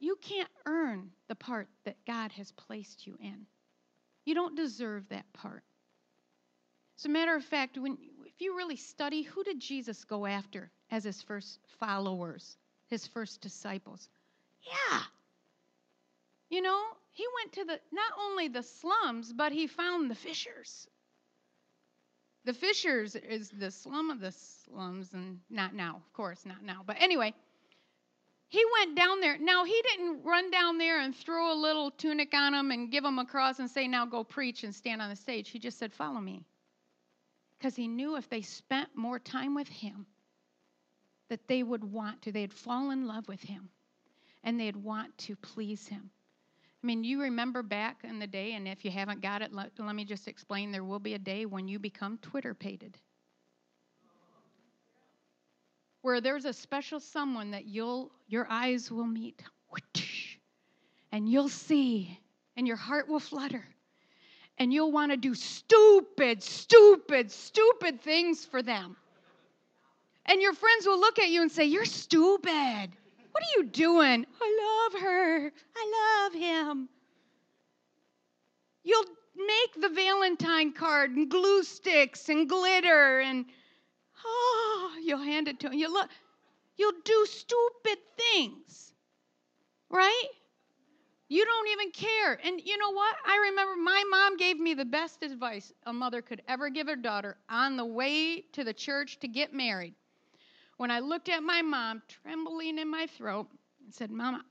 You 0.00 0.16
can't 0.20 0.48
earn 0.66 1.10
the 1.28 1.34
part 1.34 1.68
that 1.84 2.04
God 2.06 2.32
has 2.32 2.50
placed 2.52 3.06
you 3.06 3.16
in. 3.20 3.46
You 4.24 4.34
don't 4.34 4.56
deserve 4.56 5.08
that 5.10 5.30
part. 5.32 5.62
As 6.98 7.04
a 7.04 7.08
matter 7.08 7.36
of 7.36 7.44
fact, 7.44 7.78
when 7.78 7.98
if 8.26 8.40
you 8.40 8.56
really 8.56 8.76
study, 8.76 9.22
who 9.22 9.44
did 9.44 9.60
Jesus 9.60 10.04
go 10.04 10.26
after 10.26 10.70
as 10.90 11.04
his 11.04 11.22
first 11.22 11.60
followers, 11.78 12.56
his 12.88 13.06
first 13.06 13.40
disciples? 13.40 14.08
Yeah, 14.62 15.02
you 16.50 16.62
know, 16.62 16.82
he 17.12 17.24
went 17.38 17.52
to 17.54 17.64
the 17.64 17.80
not 17.92 18.12
only 18.18 18.48
the 18.48 18.62
slums, 18.62 19.32
but 19.32 19.52
he 19.52 19.66
found 19.66 20.10
the 20.10 20.14
fishers. 20.16 20.86
The 22.44 22.54
fishers 22.54 23.14
is 23.14 23.50
the 23.50 23.70
slum 23.70 24.10
of 24.10 24.20
the 24.20 24.32
slums, 24.32 25.12
and 25.12 25.40
not 25.48 25.74
now, 25.74 25.96
of 25.96 26.12
course, 26.12 26.44
not 26.44 26.62
now. 26.62 26.82
But 26.84 26.96
anyway, 26.98 27.34
he 28.50 28.64
went 28.78 28.96
down 28.96 29.20
there. 29.20 29.38
Now, 29.38 29.64
he 29.64 29.80
didn't 29.82 30.24
run 30.24 30.50
down 30.50 30.76
there 30.76 31.00
and 31.00 31.14
throw 31.14 31.52
a 31.52 31.54
little 31.54 31.92
tunic 31.92 32.34
on 32.34 32.52
him 32.52 32.72
and 32.72 32.90
give 32.90 33.04
him 33.04 33.20
a 33.20 33.24
cross 33.24 33.60
and 33.60 33.70
say, 33.70 33.86
Now 33.86 34.04
go 34.04 34.24
preach 34.24 34.64
and 34.64 34.74
stand 34.74 35.00
on 35.00 35.08
the 35.08 35.14
stage. 35.14 35.50
He 35.50 35.60
just 35.60 35.78
said, 35.78 35.92
Follow 35.92 36.20
me. 36.20 36.44
Because 37.56 37.76
he 37.76 37.86
knew 37.86 38.16
if 38.16 38.28
they 38.28 38.42
spent 38.42 38.88
more 38.96 39.20
time 39.20 39.54
with 39.54 39.68
him, 39.68 40.04
that 41.28 41.46
they 41.46 41.62
would 41.62 41.84
want 41.84 42.22
to. 42.22 42.32
They'd 42.32 42.52
fall 42.52 42.90
in 42.90 43.06
love 43.06 43.28
with 43.28 43.40
him 43.40 43.68
and 44.42 44.58
they'd 44.58 44.76
want 44.76 45.16
to 45.18 45.36
please 45.36 45.86
him. 45.86 46.10
I 46.82 46.86
mean, 46.86 47.04
you 47.04 47.22
remember 47.22 47.62
back 47.62 48.00
in 48.02 48.18
the 48.18 48.26
day, 48.26 48.54
and 48.54 48.66
if 48.66 48.84
you 48.84 48.90
haven't 48.90 49.20
got 49.20 49.42
it, 49.42 49.52
let, 49.52 49.70
let 49.78 49.94
me 49.94 50.04
just 50.04 50.26
explain 50.26 50.72
there 50.72 50.82
will 50.82 50.98
be 50.98 51.14
a 51.14 51.18
day 51.18 51.44
when 51.44 51.68
you 51.68 51.78
become 51.78 52.18
Twitter 52.18 52.54
pated. 52.54 52.98
Where 56.02 56.20
there's 56.20 56.46
a 56.46 56.52
special 56.52 57.00
someone 57.00 57.50
that 57.50 57.66
you'll 57.66 58.10
your 58.28 58.46
eyes 58.48 58.90
will 58.90 59.06
meet 59.06 59.42
and 61.12 61.28
you'll 61.28 61.48
see 61.48 62.18
and 62.56 62.66
your 62.66 62.76
heart 62.76 63.08
will 63.08 63.20
flutter 63.20 63.64
and 64.58 64.72
you'll 64.72 64.92
want 64.92 65.10
to 65.10 65.16
do 65.16 65.34
stupid, 65.34 66.42
stupid, 66.42 67.32
stupid 67.32 68.00
things 68.02 68.44
for 68.44 68.62
them. 68.62 68.94
And 70.26 70.40
your 70.42 70.52
friends 70.52 70.86
will 70.86 71.00
look 71.00 71.18
at 71.18 71.30
you 71.30 71.40
and 71.42 71.50
say, 71.50 71.64
You're 71.64 71.86
stupid. 71.86 72.90
What 73.32 73.44
are 73.44 73.56
you 73.56 73.64
doing? 73.64 74.26
I 74.40 74.88
love 74.92 75.02
her. 75.02 75.52
I 75.76 76.28
love 76.28 76.34
him. 76.34 76.88
You'll 78.84 79.06
make 79.34 79.80
the 79.80 79.88
Valentine 79.88 80.72
card 80.72 81.12
and 81.12 81.30
glue 81.30 81.62
sticks 81.62 82.28
and 82.28 82.48
glitter 82.48 83.20
and 83.20 83.46
oh, 84.24 84.96
you'll 85.02 85.22
hand 85.22 85.48
it 85.48 85.60
to 85.60 85.68
him. 85.68 85.74
You'll, 85.74 85.92
look, 85.92 86.10
you'll 86.76 87.00
do 87.04 87.26
stupid 87.28 87.98
things, 88.16 88.92
right? 89.90 90.28
You 91.28 91.44
don't 91.44 91.68
even 91.68 91.90
care. 91.92 92.40
And 92.44 92.60
you 92.64 92.76
know 92.76 92.90
what? 92.90 93.14
I 93.24 93.50
remember 93.50 93.76
my 93.80 94.02
mom 94.10 94.36
gave 94.36 94.58
me 94.58 94.74
the 94.74 94.84
best 94.84 95.22
advice 95.22 95.72
a 95.86 95.92
mother 95.92 96.22
could 96.22 96.42
ever 96.48 96.68
give 96.70 96.88
her 96.88 96.96
daughter 96.96 97.36
on 97.48 97.76
the 97.76 97.84
way 97.84 98.40
to 98.52 98.64
the 98.64 98.74
church 98.74 99.20
to 99.20 99.28
get 99.28 99.54
married 99.54 99.94
when 100.80 100.90
I 100.90 101.00
looked 101.00 101.28
at 101.28 101.42
my 101.42 101.60
mom, 101.60 102.00
trembling 102.08 102.78
in 102.78 102.90
my 102.90 103.06
throat, 103.06 103.46
and 103.84 103.92
said, 103.92 104.10
Mama, 104.10 104.42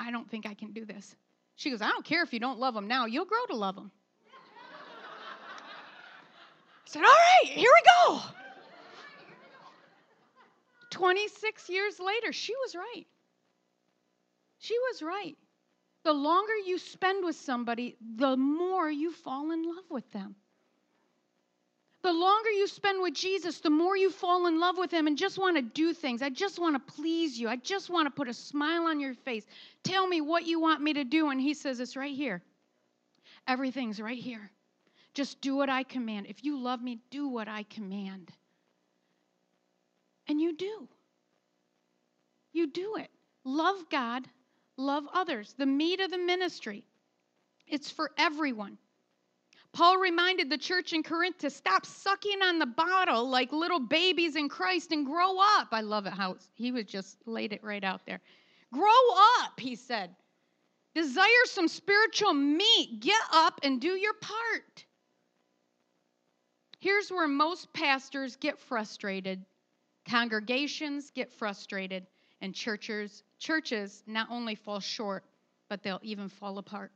I 0.00 0.10
don't 0.10 0.28
think 0.28 0.44
I 0.44 0.52
can 0.52 0.72
do 0.72 0.84
this. 0.84 1.14
She 1.54 1.70
goes, 1.70 1.80
I 1.80 1.88
don't 1.88 2.04
care 2.04 2.24
if 2.24 2.32
you 2.32 2.40
don't 2.40 2.58
love 2.58 2.74
them 2.74 2.88
now, 2.88 3.06
you'll 3.06 3.24
grow 3.24 3.46
to 3.48 3.54
love 3.54 3.76
them. 3.76 3.92
I 6.84 6.90
said, 6.90 6.98
All 6.98 7.04
right, 7.04 7.48
here 7.48 7.70
we 7.72 7.82
go. 8.08 8.20
26 10.90 11.68
years 11.68 12.00
later, 12.00 12.32
she 12.32 12.54
was 12.56 12.74
right. 12.74 13.06
She 14.58 14.76
was 14.90 15.02
right. 15.02 15.36
The 16.04 16.12
longer 16.12 16.56
you 16.56 16.78
spend 16.78 17.24
with 17.24 17.36
somebody, 17.36 17.96
the 18.16 18.36
more 18.36 18.90
you 18.90 19.12
fall 19.12 19.50
in 19.50 19.62
love 19.62 19.84
with 19.90 20.10
them. 20.12 20.36
The 22.02 22.12
longer 22.12 22.50
you 22.50 22.68
spend 22.68 23.02
with 23.02 23.14
Jesus, 23.14 23.58
the 23.58 23.70
more 23.70 23.96
you 23.96 24.10
fall 24.10 24.46
in 24.46 24.60
love 24.60 24.78
with 24.78 24.90
Him 24.90 25.08
and 25.08 25.18
just 25.18 25.36
want 25.36 25.56
to 25.56 25.62
do 25.62 25.92
things. 25.92 26.22
I 26.22 26.30
just 26.30 26.58
want 26.58 26.76
to 26.76 26.92
please 26.94 27.38
you. 27.38 27.48
I 27.48 27.56
just 27.56 27.90
want 27.90 28.06
to 28.06 28.10
put 28.10 28.28
a 28.28 28.34
smile 28.34 28.84
on 28.84 29.00
your 29.00 29.14
face. 29.14 29.44
Tell 29.82 30.06
me 30.06 30.20
what 30.20 30.46
you 30.46 30.60
want 30.60 30.80
me 30.80 30.92
to 30.94 31.04
do. 31.04 31.30
And 31.30 31.40
He 31.40 31.54
says, 31.54 31.80
It's 31.80 31.96
right 31.96 32.14
here. 32.14 32.40
Everything's 33.48 34.00
right 34.00 34.18
here. 34.18 34.50
Just 35.12 35.40
do 35.40 35.56
what 35.56 35.68
I 35.68 35.82
command. 35.82 36.26
If 36.28 36.44
you 36.44 36.58
love 36.58 36.80
me, 36.80 37.00
do 37.10 37.28
what 37.28 37.48
I 37.48 37.64
command. 37.64 38.30
And 40.28 40.40
you 40.40 40.54
do. 40.54 40.88
You 42.52 42.66
do 42.66 42.96
it. 42.96 43.10
Love 43.44 43.88
God, 43.90 44.26
love 44.76 45.04
others. 45.12 45.54
The 45.58 45.66
meat 45.66 46.00
of 46.00 46.10
the 46.10 46.18
ministry, 46.18 46.84
it's 47.66 47.90
for 47.90 48.10
everyone. 48.18 48.78
Paul 49.72 49.98
reminded 49.98 50.50
the 50.50 50.58
church 50.58 50.92
in 50.92 51.02
Corinth 51.02 51.38
to 51.38 51.50
stop 51.50 51.84
sucking 51.84 52.42
on 52.42 52.58
the 52.58 52.66
bottle 52.66 53.28
like 53.28 53.52
little 53.52 53.80
babies 53.80 54.34
in 54.34 54.48
Christ 54.48 54.92
and 54.92 55.06
grow 55.06 55.38
up. 55.38 55.68
I 55.72 55.82
love 55.82 56.06
it 56.06 56.12
how 56.12 56.36
he 56.54 56.72
was 56.72 56.84
just 56.84 57.16
laid 57.26 57.52
it 57.52 57.62
right 57.62 57.84
out 57.84 58.00
there. 58.06 58.20
Grow 58.72 58.90
up, 59.42 59.58
he 59.58 59.76
said. 59.76 60.14
Desire 60.94 61.44
some 61.44 61.68
spiritual 61.68 62.32
meat. 62.34 63.00
Get 63.00 63.20
up 63.32 63.60
and 63.62 63.80
do 63.80 63.88
your 63.88 64.14
part. 64.14 64.84
Here's 66.80 67.10
where 67.10 67.28
most 67.28 67.72
pastors 67.72 68.36
get 68.36 68.58
frustrated. 68.58 69.44
Congregations 70.08 71.10
get 71.10 71.32
frustrated 71.32 72.06
and 72.40 72.54
churches 72.54 73.22
churches 73.38 74.02
not 74.06 74.28
only 74.30 74.54
fall 74.54 74.80
short, 74.80 75.24
but 75.68 75.82
they'll 75.82 76.00
even 76.02 76.28
fall 76.28 76.58
apart. 76.58 76.90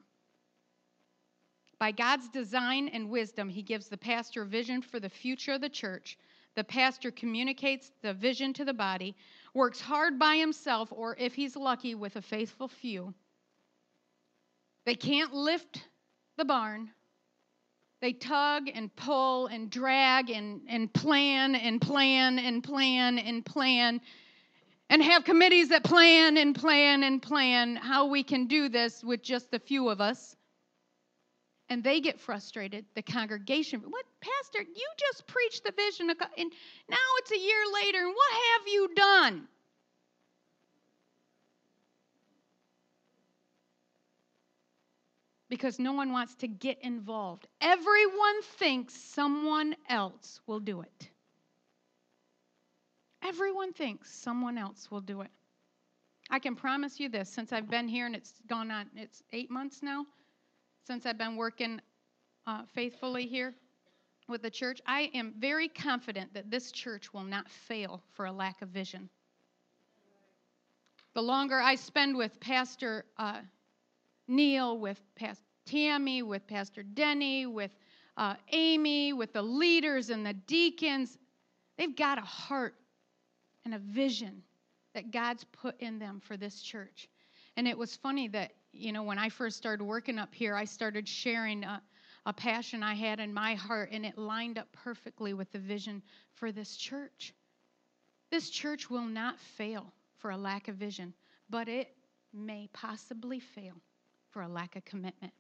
By 1.79 1.93
God's 1.93 2.29
design 2.29 2.89
and 2.89 3.11
wisdom, 3.11 3.49
He 3.49 3.63
gives 3.63 3.89
the 3.89 3.97
pastor 3.97 4.45
vision 4.45 4.83
for 4.83 4.99
the 4.99 5.09
future 5.09 5.53
of 5.53 5.61
the 5.61 5.69
church. 5.69 6.17
The 6.55 6.65
pastor 6.65 7.11
communicates 7.11 7.93
the 8.03 8.15
vision 8.15 8.53
to 8.55 8.65
the 8.65 8.75
body, 8.75 9.17
works 9.55 9.81
hard 9.81 10.19
by 10.19 10.37
himself, 10.37 10.93
or 10.93 11.17
if 11.19 11.35
he's 11.35 11.57
lucky, 11.57 11.95
with 11.95 12.17
a 12.17 12.23
faithful 12.23 12.69
few. 12.69 13.15
They 14.85 14.95
can't 14.95 15.33
lift 15.33 15.89
the 16.37 16.45
barn. 16.45 16.91
They 18.03 18.13
tug 18.13 18.69
and 18.75 18.95
pull 18.97 19.47
and 19.47 19.71
drag 19.71 20.29
and, 20.29 20.61
and 20.69 20.93
plan 20.93 21.55
and 21.55 21.81
plan 21.81 22.41
and 22.41 22.63
plan 22.63 23.17
and 23.19 23.47
plan 23.47 24.01
and 24.91 25.03
have 25.03 25.23
committees 25.23 25.69
that 25.69 25.85
plan 25.85 26.37
and 26.37 26.53
plan 26.53 27.05
and 27.05 27.23
plan 27.23 27.77
how 27.77 28.07
we 28.07 28.25
can 28.25 28.47
do 28.47 28.69
this 28.69 29.05
with 29.05 29.23
just 29.23 29.55
a 29.55 29.61
few 29.61 29.89
of 29.89 30.01
us 30.01 30.37
and 31.69 31.83
they 31.83 32.01
get 32.01 32.19
frustrated. 32.19 32.85
The 32.97 33.03
congregation, 33.03 33.81
what, 33.89 34.05
Pastor, 34.21 34.61
you 34.63 34.89
just 34.99 35.27
preached 35.29 35.65
the 35.65 35.73
vision, 35.73 36.11
of, 36.11 36.17
and 36.37 36.53
now 36.91 36.97
it's 37.19 37.31
a 37.31 37.39
year 37.39 37.63
later, 37.73 37.99
and 37.99 38.15
what 38.15 38.33
have 38.33 38.69
you 38.69 38.89
done? 38.95 39.49
Because 45.53 45.79
no 45.79 45.93
one 45.93 46.13
wants 46.13 46.35
to 46.37 46.49
get 46.49 46.79
involved. 46.81 47.47
Everyone 47.61 48.41
thinks 48.57 48.95
someone 48.95 49.77
else 49.87 50.41
will 50.47 50.61
do 50.61 50.81
it. 50.81 51.11
Everyone 53.23 53.75
thinks 53.75 54.11
someone 54.11 54.57
else 54.57 54.91
will 54.91 55.03
do 55.03 55.21
it. 55.21 55.31
I 56.31 56.39
can 56.39 56.57
promise 56.57 56.99
you 56.99 57.11
this 57.11 57.29
since 57.29 57.53
I've 57.53 57.69
been 57.69 57.87
here 57.87 58.07
and 58.07 58.17
it's 58.17 58.33
gone 58.49 58.71
on, 58.71 58.87
it's 58.97 59.23
eight 59.35 59.51
months 59.51 59.83
now 59.83 60.07
since 60.87 61.05
I've 61.05 61.19
been 61.19 61.37
working 61.37 61.83
uh, 62.47 62.63
faithfully 62.75 63.27
here 63.27 63.55
with 64.29 64.41
the 64.41 64.51
church, 64.51 64.81
I 64.87 65.11
am 65.13 65.35
very 65.39 65.69
confident 65.69 66.33
that 66.33 66.51
this 66.51 66.73
church 66.73 67.13
will 67.13 67.25
not 67.25 67.51
fail 67.51 68.03
for 68.15 68.25
a 68.25 68.33
lack 68.33 68.63
of 68.63 68.71
vision. 68.71 69.11
The 71.13 71.21
longer 71.21 71.61
I 71.61 71.75
spend 71.75 72.17
with 72.17 72.41
Pastor 72.41 73.05
uh, 73.19 73.41
Neil, 74.29 74.79
with 74.79 75.01
Pastor 75.15 75.45
Tammy, 75.67 76.23
with 76.23 76.47
Pastor 76.47 76.83
Denny, 76.83 77.47
with 77.47 77.71
uh, 78.17 78.35
Amy, 78.53 79.13
with 79.13 79.33
the 79.33 79.43
leaders 79.43 80.11
and 80.11 80.25
the 80.25 80.35
deacons, 80.35 81.19
they've 81.79 81.97
got 81.97 82.19
a 82.19 82.23
heart 82.23 82.75
and 83.65 83.75
a 83.75 83.79
vision 83.79 84.43
that 84.95 85.11
God's 85.11 85.45
put 85.45 85.81
in 85.81 85.99
them 85.99 86.21
for 86.21 86.37
this 86.37 86.61
church. 86.61 87.09
And 87.57 87.67
it 87.67 87.77
was 87.77 87.97
funny 87.97 88.29
that 88.29 88.53
you 88.73 88.93
know, 88.93 89.03
when 89.03 89.19
I 89.19 89.29
first 89.29 89.57
started 89.57 89.85
working 89.85 90.19
up 90.19 90.35
here, 90.35 90.55
I 90.55 90.65
started 90.65 91.07
sharing 91.07 91.63
a, 91.65 91.83
a 92.25 92.33
passion 92.33 92.83
I 92.83 92.95
had 92.95 93.21
in 93.21 93.33
my 93.33 93.55
heart, 93.55 93.91
and 93.93 94.07
it 94.07 94.17
lined 94.17 94.59
up 94.59 94.69
perfectly 94.73 95.35
with 95.35 95.53
the 95.53 95.59
vision 95.59 96.03
for 96.33 96.53
this 96.53 96.77
church. 96.77 97.35
This 98.31 98.49
church 98.49 98.89
will 98.89 99.05
not 99.05 99.39
fail 99.39 99.93
for 100.17 100.31
a 100.31 100.37
lack 100.37 100.69
of 100.69 100.77
vision, 100.77 101.13
but 101.51 101.69
it 101.69 101.95
may 102.33 102.69
possibly 102.73 103.41
fail 103.41 103.75
for 104.33 104.43
a 104.43 104.49
lack 104.49 104.77
of 104.77 104.85
commitment. 104.85 105.33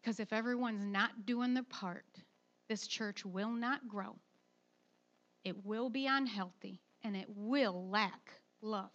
Because 0.00 0.20
if 0.20 0.32
everyone's 0.32 0.84
not 0.84 1.26
doing 1.26 1.54
their 1.54 1.62
part, 1.62 2.04
this 2.68 2.86
church 2.86 3.24
will 3.24 3.50
not 3.50 3.86
grow. 3.88 4.16
It 5.44 5.64
will 5.64 5.88
be 5.88 6.06
unhealthy 6.06 6.80
and 7.04 7.16
it 7.16 7.26
will 7.28 7.88
lack 7.88 8.32
love 8.60 8.90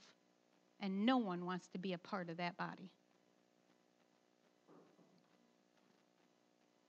and 0.80 1.06
no 1.06 1.18
one 1.18 1.46
wants 1.46 1.68
to 1.70 1.78
be 1.78 1.94
a 1.94 1.98
part 1.98 2.30
of 2.30 2.38
that 2.38 2.58
body. 2.58 2.92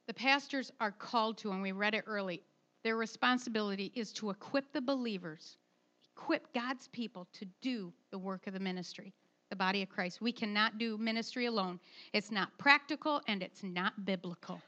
The 0.06 0.14
pastors 0.14 0.72
are 0.80 0.92
called 0.92 1.38
to, 1.38 1.50
and 1.50 1.60
we 1.60 1.72
read 1.72 1.94
it 1.94 2.04
early, 2.06 2.42
their 2.82 2.96
responsibility 2.96 3.92
is 3.94 4.12
to 4.14 4.30
equip 4.30 4.72
the 4.72 4.80
believers, 4.80 5.58
equip 6.16 6.52
God's 6.54 6.88
people 6.88 7.26
to 7.34 7.46
do 7.60 7.92
the 8.10 8.18
work 8.18 8.46
of 8.46 8.54
the 8.54 8.60
ministry, 8.60 9.12
the 9.50 9.56
body 9.56 9.82
of 9.82 9.88
Christ. 9.88 10.20
We 10.20 10.32
cannot 10.32 10.78
do 10.78 10.98
ministry 10.98 11.46
alone. 11.46 11.80
It's 12.12 12.30
not 12.30 12.56
practical 12.58 13.20
and 13.26 13.42
it's 13.42 13.62
not 13.62 14.04
biblical. 14.04 14.60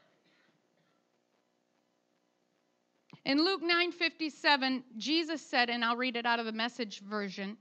In 3.25 3.43
Luke 3.43 3.61
9:57, 3.61 4.83
Jesus 4.97 5.41
said, 5.41 5.69
and 5.69 5.85
I'll 5.85 5.95
read 5.95 6.15
it 6.15 6.25
out 6.25 6.39
of 6.39 6.45
the 6.45 6.51
message 6.51 7.01
version, 7.01 7.57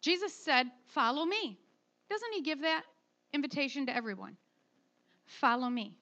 Jesus 0.00 0.32
said, 0.32 0.70
Follow 0.86 1.24
me. 1.24 1.58
Doesn't 2.08 2.32
he 2.32 2.42
give 2.42 2.62
that 2.62 2.84
invitation 3.32 3.86
to 3.86 3.94
everyone? 3.94 4.36
Follow 5.26 5.68
me. 5.68 5.96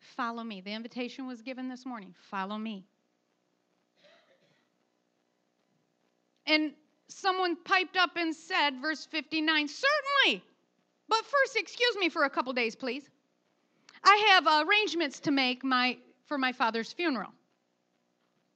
Follow 0.00 0.44
me. 0.44 0.60
The 0.60 0.72
invitation 0.72 1.26
was 1.26 1.42
given 1.42 1.68
this 1.68 1.86
morning. 1.86 2.14
Follow 2.30 2.58
me. 2.58 2.84
And 6.46 6.72
someone 7.08 7.56
piped 7.64 7.96
up 7.96 8.10
and 8.16 8.34
said, 8.34 8.80
verse 8.80 9.06
59, 9.06 9.68
Certainly. 9.68 10.44
But 11.08 11.24
first, 11.24 11.56
excuse 11.56 11.96
me 11.96 12.08
for 12.08 12.24
a 12.24 12.30
couple 12.30 12.52
days, 12.52 12.76
please. 12.76 13.08
I 14.04 14.16
have 14.30 14.66
arrangements 14.68 15.20
to 15.20 15.30
make 15.30 15.64
my, 15.64 15.96
for 16.26 16.38
my 16.38 16.52
father's 16.52 16.92
funeral. 16.92 17.32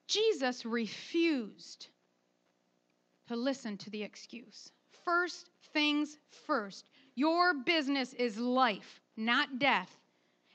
Jesus 0.07 0.65
refused 0.67 1.89
to 3.29 3.37
listen 3.37 3.79
to 3.79 3.91
the 3.91 4.03
excuse 4.03 4.71
first 5.05 5.51
things 5.73 6.19
first. 6.47 6.89
Your 7.15 7.55
business 7.55 8.13
is 8.15 8.39
life, 8.39 9.01
not 9.17 9.59
death. 9.59 9.91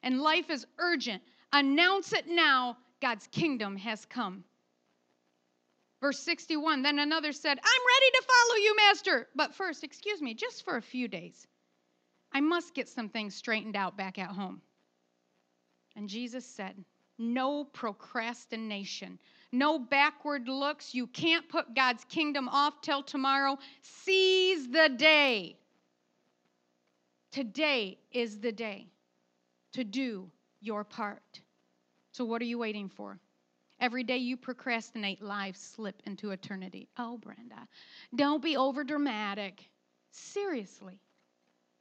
And 0.03 0.21
life 0.21 0.49
is 0.49 0.65
urgent. 0.77 1.21
Announce 1.53 2.13
it 2.13 2.27
now. 2.27 2.77
God's 3.01 3.27
kingdom 3.27 3.75
has 3.77 4.05
come. 4.05 4.43
Verse 6.01 6.19
61 6.19 6.81
Then 6.81 6.99
another 6.99 7.31
said, 7.31 7.57
I'm 7.57 7.61
ready 7.63 8.11
to 8.13 8.23
follow 8.27 8.57
you, 8.57 8.75
Master. 8.75 9.27
But 9.35 9.55
first, 9.55 9.83
excuse 9.83 10.21
me, 10.21 10.33
just 10.33 10.63
for 10.63 10.77
a 10.77 10.81
few 10.81 11.07
days. 11.07 11.47
I 12.31 12.41
must 12.41 12.75
get 12.75 12.89
some 12.89 13.09
things 13.09 13.35
straightened 13.35 13.75
out 13.75 13.97
back 13.97 14.19
at 14.19 14.29
home. 14.29 14.61
And 15.95 16.09
Jesus 16.09 16.45
said, 16.45 16.75
No 17.17 17.63
procrastination 17.63 19.17
no 19.51 19.79
backward 19.79 20.47
looks. 20.47 20.93
You 20.93 21.07
can't 21.07 21.47
put 21.47 21.73
God's 21.73 22.03
kingdom 22.05 22.49
off 22.49 22.81
till 22.81 23.03
tomorrow. 23.03 23.57
Seize 23.81 24.67
the 24.69 24.89
day. 24.89 25.57
Today 27.31 27.97
is 28.11 28.39
the 28.39 28.51
day 28.51 28.87
to 29.73 29.83
do 29.83 30.29
your 30.59 30.83
part. 30.83 31.41
So, 32.11 32.25
what 32.25 32.41
are 32.41 32.45
you 32.45 32.57
waiting 32.57 32.89
for? 32.89 33.19
Every 33.79 34.03
day 34.03 34.17
you 34.17 34.37
procrastinate, 34.37 35.21
lives 35.21 35.59
slip 35.59 36.01
into 36.05 36.31
eternity. 36.31 36.87
Oh, 36.97 37.19
Brenda, 37.19 37.67
don't 38.15 38.41
be 38.41 38.57
over 38.57 38.83
dramatic. 38.83 39.69
Seriously, 40.11 40.99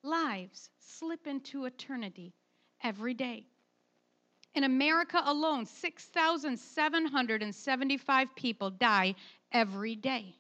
lives 0.03 0.69
slip 0.79 1.27
into 1.27 1.65
eternity 1.65 2.35
every 2.83 3.15
day. 3.15 3.47
In 4.55 4.65
America 4.65 5.23
alone, 5.25 5.65
6,775 5.65 8.37
people 8.37 8.69
die 8.71 9.15
every 9.53 9.97
day. 9.97 10.37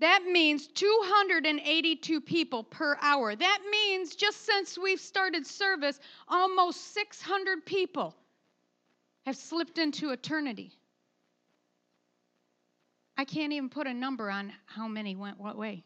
That 0.00 0.24
means 0.30 0.66
282 0.68 2.20
people 2.20 2.62
per 2.64 2.98
hour. 3.00 3.34
That 3.34 3.58
means 3.70 4.14
just 4.14 4.44
since 4.44 4.76
we've 4.78 5.00
started 5.00 5.46
service, 5.46 5.98
almost 6.28 6.92
600 6.94 7.64
people 7.66 8.14
have 9.28 9.36
slipped 9.36 9.76
into 9.76 10.10
eternity. 10.10 10.72
I 13.16 13.24
can't 13.24 13.52
even 13.52 13.68
put 13.68 13.86
a 13.86 13.92
number 13.92 14.30
on 14.30 14.52
how 14.64 14.88
many 14.88 15.16
went 15.16 15.38
what 15.38 15.58
way. 15.58 15.84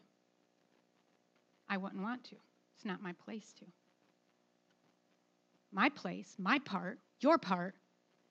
I 1.67 1.75
wouldn't 1.75 2.01
want 2.01 2.23
to. 2.25 2.35
It's 2.75 2.85
not 2.85 3.01
my 3.01 3.13
place 3.25 3.53
to. 3.59 3.65
My 5.73 5.89
place, 5.89 6.35
my 6.37 6.59
part, 6.59 6.99
your 7.19 7.37
part, 7.37 7.75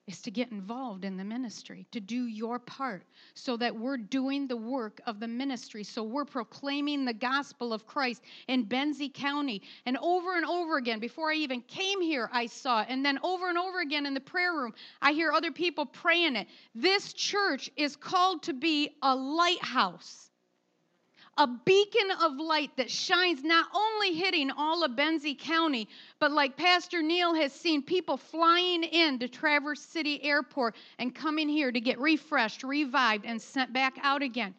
is 0.05 0.21
to 0.21 0.31
get 0.31 0.51
involved 0.51 1.05
in 1.05 1.15
the 1.15 1.23
ministry, 1.23 1.85
to 1.91 2.01
do 2.01 2.25
your 2.25 2.59
part, 2.59 3.03
so 3.35 3.55
that 3.55 3.75
we're 3.75 3.97
doing 3.97 4.47
the 4.47 4.57
work 4.57 4.99
of 5.07 5.19
the 5.19 5.27
ministry. 5.27 5.83
So 5.83 6.03
we're 6.03 6.25
proclaiming 6.25 7.05
the 7.05 7.13
gospel 7.13 7.71
of 7.71 7.85
Christ 7.85 8.21
in 8.47 8.65
Benzie 8.65 9.13
County. 9.13 9.61
And 9.85 9.97
over 9.97 10.35
and 10.35 10.45
over 10.45 10.77
again, 10.77 10.99
before 10.99 11.31
I 11.31 11.35
even 11.35 11.61
came 11.61 12.01
here, 12.01 12.29
I 12.33 12.47
saw 12.47 12.81
it. 12.81 12.87
And 12.89 13.05
then 13.05 13.17
over 13.23 13.47
and 13.47 13.57
over 13.57 13.79
again 13.79 14.05
in 14.05 14.13
the 14.13 14.19
prayer 14.19 14.53
room, 14.53 14.73
I 15.01 15.13
hear 15.13 15.31
other 15.31 15.51
people 15.51 15.85
praying 15.85 16.35
it. 16.35 16.47
This 16.75 17.13
church 17.13 17.69
is 17.77 17.95
called 17.95 18.43
to 18.43 18.53
be 18.53 18.97
a 19.01 19.15
lighthouse 19.15 20.31
a 21.37 21.47
beacon 21.47 22.11
of 22.21 22.35
light 22.35 22.71
that 22.77 22.91
shines 22.91 23.43
not 23.43 23.65
only 23.73 24.13
hitting 24.13 24.51
all 24.51 24.83
of 24.83 24.91
Benzie 24.91 25.37
County, 25.37 25.87
but 26.19 26.31
like 26.31 26.55
Pastor 26.55 27.01
Neil 27.01 27.33
has 27.33 27.51
seen 27.51 27.81
people 27.81 28.17
flying 28.17 28.83
in 28.83 29.17
to 29.19 29.27
Traverse 29.27 29.81
City 29.81 30.23
Airport 30.23 30.75
and 30.99 31.13
coming 31.13 31.49
here 31.49 31.71
to 31.71 31.79
get 31.79 31.99
refreshed, 31.99 32.63
revived, 32.63 33.25
and 33.25 33.41
sent 33.41 33.73
back 33.73 33.95
out 34.03 34.21
again. 34.21 34.53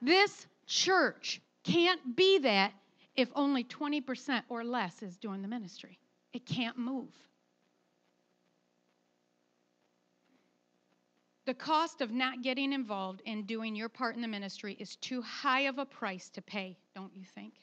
This 0.00 0.46
church 0.66 1.40
can't 1.64 2.14
be 2.14 2.38
that 2.38 2.72
if 3.16 3.28
only 3.34 3.64
20% 3.64 4.42
or 4.48 4.62
less 4.62 5.02
is 5.02 5.16
doing 5.16 5.42
the 5.42 5.48
ministry. 5.48 5.98
It 6.32 6.46
can't 6.46 6.78
move. 6.78 7.08
The 11.46 11.54
cost 11.54 12.00
of 12.00 12.10
not 12.10 12.42
getting 12.42 12.72
involved 12.72 13.22
in 13.24 13.44
doing 13.44 13.76
your 13.76 13.88
part 13.88 14.16
in 14.16 14.20
the 14.20 14.26
ministry 14.28 14.76
is 14.80 14.96
too 14.96 15.22
high 15.22 15.62
of 15.62 15.78
a 15.78 15.86
price 15.86 16.28
to 16.30 16.42
pay, 16.42 16.76
don't 16.92 17.14
you 17.14 17.24
think? 17.24 17.54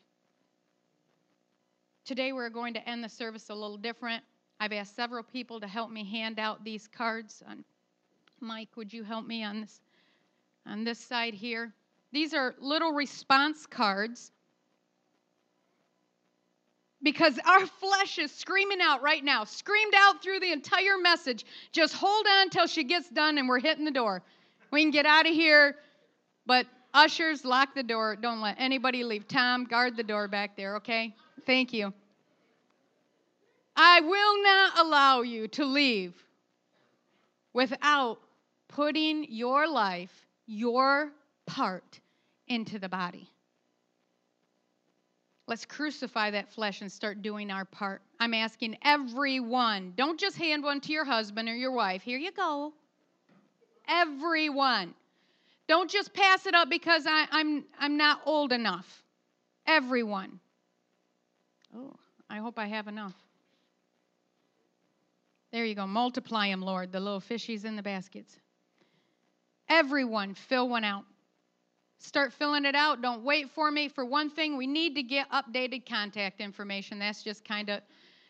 Today 2.06 2.32
we're 2.32 2.50
going 2.50 2.74
to 2.76 2.90
end 2.90 3.04
the 3.04 3.10
service 3.10 3.50
a 3.50 3.54
little 3.54 3.78
different. 3.78 4.24
I've 4.62 4.72
asked 4.72 4.96
several 4.96 5.22
people 5.22 5.60
to 5.60 5.68
help 5.68 5.92
me 5.92 6.06
hand 6.06 6.40
out 6.40 6.64
these 6.64 6.88
cards. 6.88 7.44
Mike, 8.40 8.70
would 8.78 8.94
you 8.94 9.04
help 9.04 9.28
me 9.28 9.44
on 9.44 9.62
this 9.62 9.82
on 10.66 10.86
this 10.86 11.00
side 11.00 11.34
here? 11.34 11.74
These 12.14 12.34
are 12.34 12.56
little 12.60 12.94
response 12.94 13.66
cards 13.66 14.32
because 17.04 17.38
our 17.46 17.66
flesh 17.66 18.18
is 18.18 18.32
screaming 18.32 18.80
out 18.82 19.02
right 19.02 19.24
now, 19.24 19.44
screamed 19.44 19.94
out 19.96 20.24
through 20.24 20.40
the 20.40 20.52
entire 20.52 20.98
message. 20.98 21.46
Just 21.72 21.94
hold 21.94 22.26
on 22.26 22.50
till 22.50 22.66
she 22.66 22.86
gets 22.86 23.10
done 23.10 23.38
and 23.38 23.48
we're 23.48 23.60
hitting 23.60 23.86
the 23.86 23.92
door. 23.92 24.24
We 24.72 24.82
can 24.82 24.92
get 24.92 25.06
out 25.06 25.28
of 25.28 25.34
here, 25.34 25.76
but 26.46 26.66
ushers, 26.94 27.44
lock 27.44 27.76
the 27.76 27.84
door. 27.84 28.16
Don't 28.16 28.42
let 28.42 28.56
anybody 28.58 29.04
leave. 29.04 29.28
Tom, 29.28 29.66
guard 29.66 29.98
the 29.98 30.04
door 30.04 30.28
back 30.28 30.56
there, 30.56 30.78
okay? 30.78 31.14
Thank 31.46 31.74
you. 31.74 31.94
I 33.76 34.00
will 34.02 34.44
not 34.44 34.80
allow 34.80 35.22
you 35.22 35.48
to 35.50 35.66
leave 35.66 36.14
without 37.54 38.20
putting 38.70 39.26
your 39.30 39.68
life, 39.68 40.26
your 40.46 41.12
part, 41.46 42.00
into 42.48 42.80
the 42.80 42.90
body. 42.90 43.30
Let's 45.46 45.66
crucify 45.66 46.32
that 46.32 46.54
flesh 46.54 46.82
and 46.82 46.92
start 46.92 47.22
doing 47.22 47.52
our 47.52 47.66
part. 47.66 48.02
I'm 48.20 48.34
asking 48.34 48.78
everyone. 48.82 49.94
Don't 49.98 50.20
just 50.20 50.38
hand 50.38 50.64
one 50.64 50.80
to 50.82 50.94
your 50.94 51.04
husband 51.04 51.50
or 51.50 51.56
your 51.56 51.72
wife. 51.72 52.02
Here 52.02 52.18
you 52.18 52.32
go. 52.32 52.74
Everyone. 53.88 54.94
Don't 55.68 55.90
just 55.90 56.14
pass 56.14 56.46
it 56.46 56.56
up 56.56 56.70
because 56.70 57.06
I, 57.06 57.22
am 57.24 57.28
I'm, 57.32 57.66
I'm 57.78 57.98
not 57.98 58.22
old 58.26 58.54
enough. 58.54 59.04
Everyone. 59.68 60.40
Oh, 61.76 61.94
I 62.30 62.38
hope 62.38 62.58
I 62.58 62.68
have 62.68 62.88
enough. 62.88 63.14
There 65.52 65.66
you 65.66 65.76
go. 65.76 65.86
Multiply 65.86 66.50
them, 66.50 66.62
Lord, 66.62 66.92
the 66.92 67.00
little 67.00 67.22
fishies 67.22 67.66
in 67.66 67.76
the 67.76 67.84
baskets. 67.84 68.36
Everyone, 69.70 70.34
fill 70.36 70.70
one 70.70 70.84
out. 70.84 71.04
Start 72.04 72.34
filling 72.34 72.66
it 72.66 72.76
out. 72.76 73.02
Don't 73.02 73.24
wait 73.24 73.50
for 73.52 73.72
me. 73.72 73.88
For 73.88 74.04
one 74.04 74.30
thing, 74.30 74.58
we 74.58 74.68
need 74.68 74.94
to 74.96 75.04
get 75.04 75.30
updated 75.32 75.88
contact 75.88 76.42
information. 76.42 77.00
That's 77.00 77.24
just 77.24 77.46
kind 77.46 77.70
of 77.70 77.80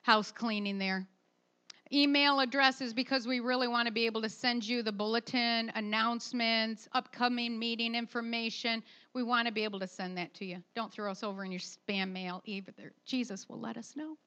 house 0.03 0.31
cleaning 0.31 0.77
there. 0.77 1.07
Email 1.91 2.39
addresses 2.39 2.93
because 2.93 3.27
we 3.27 3.39
really 3.39 3.67
want 3.67 3.87
to 3.87 3.91
be 3.91 4.05
able 4.05 4.21
to 4.21 4.29
send 4.29 4.63
you 4.63 4.83
the 4.83 4.91
bulletin, 4.91 5.71
announcements, 5.73 6.87
upcoming 6.93 7.57
meeting 7.57 7.95
information. 7.95 8.83
We 9.13 9.23
want 9.23 9.47
to 9.47 9.53
be 9.53 9.63
able 9.63 9.79
to 9.79 9.87
send 9.87 10.17
that 10.19 10.33
to 10.35 10.45
you. 10.45 10.63
Don't 10.75 10.91
throw 10.91 11.09
us 11.09 11.23
over 11.23 11.43
in 11.43 11.51
your 11.51 11.59
spam 11.59 12.11
mail 12.11 12.43
either. 12.45 12.93
Jesus 13.05 13.49
will 13.49 13.59
let 13.59 13.77
us 13.77 13.95
know. 13.95 14.17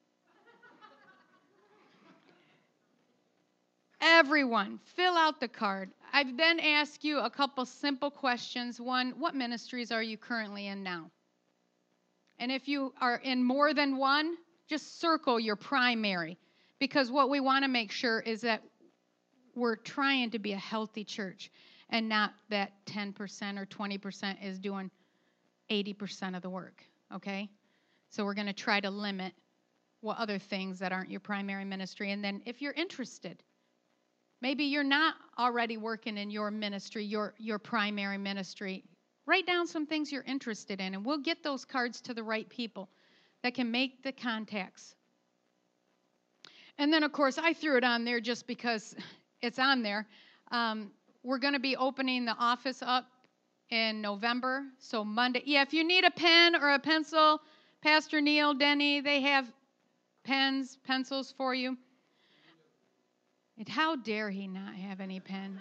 Everyone, 3.99 4.79
fill 4.95 5.15
out 5.15 5.39
the 5.39 5.47
card. 5.47 5.89
I 6.17 6.23
then 6.35 6.59
ask 6.59 7.03
you 7.03 7.19
a 7.19 7.29
couple 7.29 7.63
simple 7.63 8.09
questions. 8.09 8.81
One, 8.81 9.11
what 9.19 9.35
ministries 9.35 9.91
are 9.91 10.01
you 10.01 10.17
currently 10.17 10.65
in 10.65 10.81
now? 10.81 11.11
And 12.39 12.51
if 12.51 12.67
you 12.67 12.91
are 12.99 13.17
in 13.17 13.43
more 13.43 13.75
than 13.75 13.97
one, 13.97 14.35
just 14.67 14.99
circle 14.99 15.39
your 15.39 15.55
primary 15.55 16.39
because 16.79 17.11
what 17.11 17.29
we 17.29 17.39
want 17.39 17.65
to 17.65 17.67
make 17.67 17.91
sure 17.91 18.19
is 18.19 18.41
that 18.41 18.63
we're 19.53 19.75
trying 19.75 20.31
to 20.31 20.39
be 20.39 20.53
a 20.53 20.57
healthy 20.57 21.03
church 21.03 21.51
and 21.91 22.09
not 22.09 22.33
that 22.49 22.71
10% 22.87 23.59
or 23.59 23.67
20% 23.67 24.43
is 24.43 24.57
doing 24.57 24.89
80% 25.69 26.35
of 26.35 26.41
the 26.41 26.49
work, 26.49 26.81
okay? 27.13 27.47
So 28.09 28.25
we're 28.25 28.33
going 28.33 28.47
to 28.47 28.53
try 28.53 28.79
to 28.79 28.89
limit 28.89 29.33
what 30.01 30.17
other 30.17 30.39
things 30.39 30.79
that 30.79 30.91
aren't 30.91 31.11
your 31.11 31.19
primary 31.19 31.65
ministry. 31.65 32.11
And 32.11 32.23
then 32.23 32.41
if 32.47 32.59
you're 32.59 32.73
interested, 32.73 33.43
Maybe 34.41 34.65
you're 34.65 34.83
not 34.83 35.15
already 35.37 35.77
working 35.77 36.17
in 36.17 36.29
your 36.29 36.51
ministry, 36.51 37.03
your, 37.03 37.33
your 37.37 37.57
primary 37.57 38.17
ministry. 38.17 38.83
Write 39.25 39.47
down 39.47 39.67
some 39.67 39.85
things 39.85 40.11
you're 40.11 40.23
interested 40.23 40.79
in, 40.79 40.93
and 40.93 41.05
we'll 41.05 41.17
get 41.17 41.43
those 41.43 41.65
cards 41.65 42.01
to 42.01 42.13
the 42.13 42.23
right 42.23 42.47
people 42.47 42.89
that 43.43 43.53
can 43.53 43.71
make 43.71 44.03
the 44.03 44.11
contacts. 44.11 44.95
And 46.77 46.93
then, 46.93 47.03
of 47.03 47.11
course, 47.11 47.37
I 47.37 47.53
threw 47.53 47.77
it 47.77 47.83
on 47.83 48.05
there 48.05 48.19
just 48.19 48.45
because 48.45 48.95
it's 49.41 49.59
on 49.59 49.81
there. 49.81 50.07
Um, 50.51 50.91
we're 51.23 51.39
going 51.39 51.53
to 51.53 51.59
be 51.59 51.75
opening 51.75 52.25
the 52.25 52.35
office 52.37 52.81
up 52.81 53.05
in 53.69 54.01
November. 54.01 54.63
So, 54.77 55.03
Monday. 55.03 55.41
Yeah, 55.45 55.63
if 55.63 55.73
you 55.73 55.83
need 55.83 56.05
a 56.05 56.11
pen 56.11 56.55
or 56.55 56.73
a 56.73 56.79
pencil, 56.79 57.41
Pastor 57.81 58.21
Neil, 58.21 58.53
Denny, 58.53 59.01
they 59.01 59.21
have 59.21 59.51
pens, 60.23 60.77
pencils 60.85 61.33
for 61.35 61.53
you. 61.53 61.77
And 63.57 63.67
how 63.67 63.95
dare 63.95 64.29
he 64.29 64.47
not 64.47 64.75
have 64.75 65.01
any 65.01 65.19
pen? 65.19 65.59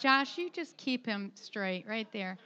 Josh, 0.00 0.36
you 0.36 0.50
just 0.50 0.76
keep 0.76 1.06
him 1.06 1.32
straight 1.34 1.86
right 1.88 2.08
there. 2.12 2.36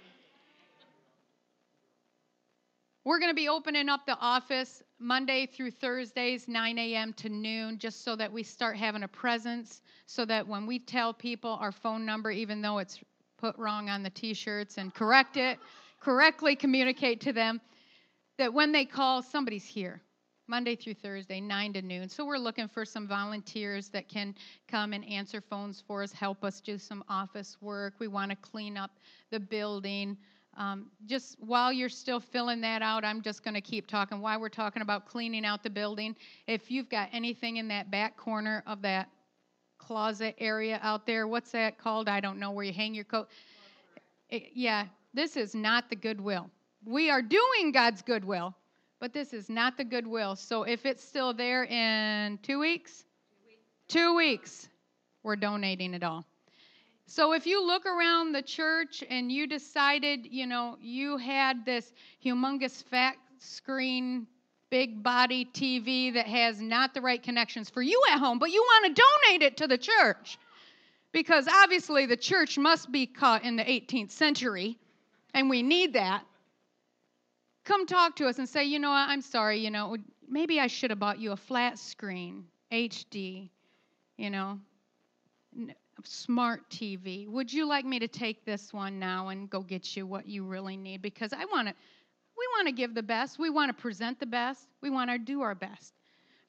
We're 3.04 3.18
going 3.18 3.30
to 3.30 3.34
be 3.34 3.48
opening 3.48 3.88
up 3.88 4.06
the 4.06 4.16
office 4.18 4.82
Monday 4.98 5.46
through 5.46 5.72
Thursdays, 5.72 6.48
9 6.48 6.78
a.m. 6.78 7.12
to 7.14 7.28
noon, 7.28 7.78
just 7.78 8.02
so 8.02 8.16
that 8.16 8.32
we 8.32 8.42
start 8.42 8.76
having 8.76 9.02
a 9.02 9.08
presence, 9.08 9.82
so 10.06 10.24
that 10.24 10.46
when 10.46 10.66
we 10.66 10.78
tell 10.78 11.12
people 11.12 11.58
our 11.60 11.72
phone 11.72 12.06
number, 12.06 12.30
even 12.30 12.62
though 12.62 12.78
it's 12.78 13.00
put 13.36 13.58
wrong 13.58 13.90
on 13.90 14.02
the 14.02 14.10
t 14.10 14.32
shirts, 14.32 14.78
and 14.78 14.94
correct 14.94 15.36
it, 15.36 15.58
correctly 16.00 16.56
communicate 16.56 17.20
to 17.20 17.32
them, 17.32 17.60
that 18.38 18.54
when 18.54 18.72
they 18.72 18.86
call, 18.86 19.22
somebody's 19.22 19.66
here. 19.66 20.00
Monday 20.46 20.76
through 20.76 20.94
Thursday, 20.94 21.40
9 21.40 21.72
to 21.72 21.82
noon. 21.82 22.08
So 22.08 22.24
we're 22.24 22.36
looking 22.36 22.68
for 22.68 22.84
some 22.84 23.08
volunteers 23.08 23.88
that 23.88 24.08
can 24.08 24.34
come 24.68 24.92
and 24.92 25.04
answer 25.06 25.40
phones 25.40 25.82
for 25.86 26.02
us, 26.02 26.12
help 26.12 26.44
us 26.44 26.60
do 26.60 26.76
some 26.76 27.02
office 27.08 27.56
work. 27.62 27.94
We 27.98 28.08
want 28.08 28.30
to 28.30 28.36
clean 28.36 28.76
up 28.76 28.90
the 29.30 29.40
building. 29.40 30.18
Um, 30.56 30.90
just 31.06 31.36
while 31.40 31.72
you're 31.72 31.88
still 31.88 32.20
filling 32.20 32.60
that 32.60 32.82
out, 32.82 33.04
I'm 33.04 33.22
just 33.22 33.42
going 33.42 33.54
to 33.54 33.60
keep 33.62 33.86
talking. 33.86 34.20
While 34.20 34.38
we're 34.38 34.50
talking 34.50 34.82
about 34.82 35.06
cleaning 35.06 35.46
out 35.46 35.62
the 35.62 35.70
building, 35.70 36.14
if 36.46 36.70
you've 36.70 36.90
got 36.90 37.08
anything 37.12 37.56
in 37.56 37.66
that 37.68 37.90
back 37.90 38.16
corner 38.16 38.62
of 38.66 38.82
that 38.82 39.08
closet 39.78 40.34
area 40.38 40.78
out 40.82 41.06
there, 41.06 41.26
what's 41.26 41.52
that 41.52 41.78
called? 41.78 42.08
I 42.08 42.20
don't 42.20 42.38
know, 42.38 42.50
where 42.50 42.64
you 42.64 42.72
hang 42.72 42.94
your 42.94 43.04
coat. 43.04 43.28
It, 44.28 44.50
yeah, 44.54 44.86
this 45.14 45.36
is 45.36 45.54
not 45.54 45.88
the 45.88 45.96
goodwill. 45.96 46.50
We 46.84 47.08
are 47.08 47.22
doing 47.22 47.72
God's 47.72 48.02
goodwill 48.02 48.54
But 49.00 49.12
this 49.12 49.32
is 49.32 49.48
not 49.48 49.76
the 49.76 49.84
Goodwill. 49.84 50.36
So 50.36 50.62
if 50.62 50.86
it's 50.86 51.04
still 51.04 51.34
there 51.34 51.64
in 51.64 52.38
two 52.42 52.58
weeks, 52.58 53.04
two 53.88 54.14
weeks, 54.14 54.68
we're 55.22 55.36
donating 55.36 55.94
it 55.94 56.02
all. 56.02 56.24
So 57.06 57.32
if 57.32 57.46
you 57.46 57.64
look 57.64 57.84
around 57.86 58.32
the 58.32 58.42
church 58.42 59.04
and 59.08 59.30
you 59.30 59.46
decided, 59.46 60.26
you 60.26 60.46
know, 60.46 60.76
you 60.80 61.18
had 61.18 61.64
this 61.64 61.92
humongous 62.24 62.82
fat 62.84 63.16
screen, 63.38 64.26
big 64.70 65.02
body 65.02 65.44
TV 65.44 66.12
that 66.14 66.26
has 66.26 66.60
not 66.60 66.94
the 66.94 67.00
right 67.00 67.22
connections 67.22 67.68
for 67.68 67.82
you 67.82 68.00
at 68.10 68.18
home, 68.18 68.38
but 68.38 68.50
you 68.50 68.62
want 68.62 68.96
to 68.96 69.02
donate 69.02 69.42
it 69.42 69.56
to 69.58 69.68
the 69.68 69.78
church. 69.78 70.38
Because 71.12 71.46
obviously 71.46 72.06
the 72.06 72.16
church 72.16 72.58
must 72.58 72.90
be 72.90 73.06
caught 73.06 73.44
in 73.44 73.56
the 73.56 73.64
18th 73.64 74.10
century 74.10 74.78
and 75.34 75.50
we 75.50 75.62
need 75.62 75.92
that. 75.92 76.24
Come 77.64 77.86
talk 77.86 78.16
to 78.16 78.26
us 78.26 78.38
and 78.38 78.48
say, 78.48 78.64
you 78.64 78.78
know 78.78 78.90
what, 78.90 79.08
I'm 79.08 79.22
sorry, 79.22 79.58
you 79.58 79.70
know, 79.70 79.96
maybe 80.28 80.60
I 80.60 80.66
should 80.66 80.90
have 80.90 80.98
bought 80.98 81.18
you 81.18 81.32
a 81.32 81.36
flat 81.36 81.78
screen, 81.78 82.44
HD, 82.70 83.48
you 84.18 84.30
know, 84.30 84.60
smart 86.02 86.68
TV. 86.68 87.26
Would 87.28 87.52
you 87.52 87.66
like 87.66 87.84
me 87.84 87.98
to 87.98 88.08
take 88.08 88.44
this 88.44 88.72
one 88.72 88.98
now 88.98 89.28
and 89.28 89.48
go 89.48 89.60
get 89.60 89.96
you 89.96 90.06
what 90.06 90.26
you 90.26 90.44
really 90.44 90.76
need? 90.76 91.00
Because 91.00 91.32
I 91.32 91.44
want 91.46 91.68
to, 91.68 91.74
we 92.36 92.46
want 92.56 92.68
to 92.68 92.72
give 92.72 92.94
the 92.94 93.02
best. 93.02 93.38
We 93.38 93.50
want 93.50 93.74
to 93.74 93.80
present 93.80 94.20
the 94.20 94.26
best. 94.26 94.68
We 94.82 94.90
want 94.90 95.10
to 95.10 95.18
do 95.18 95.40
our 95.40 95.54
best 95.54 95.94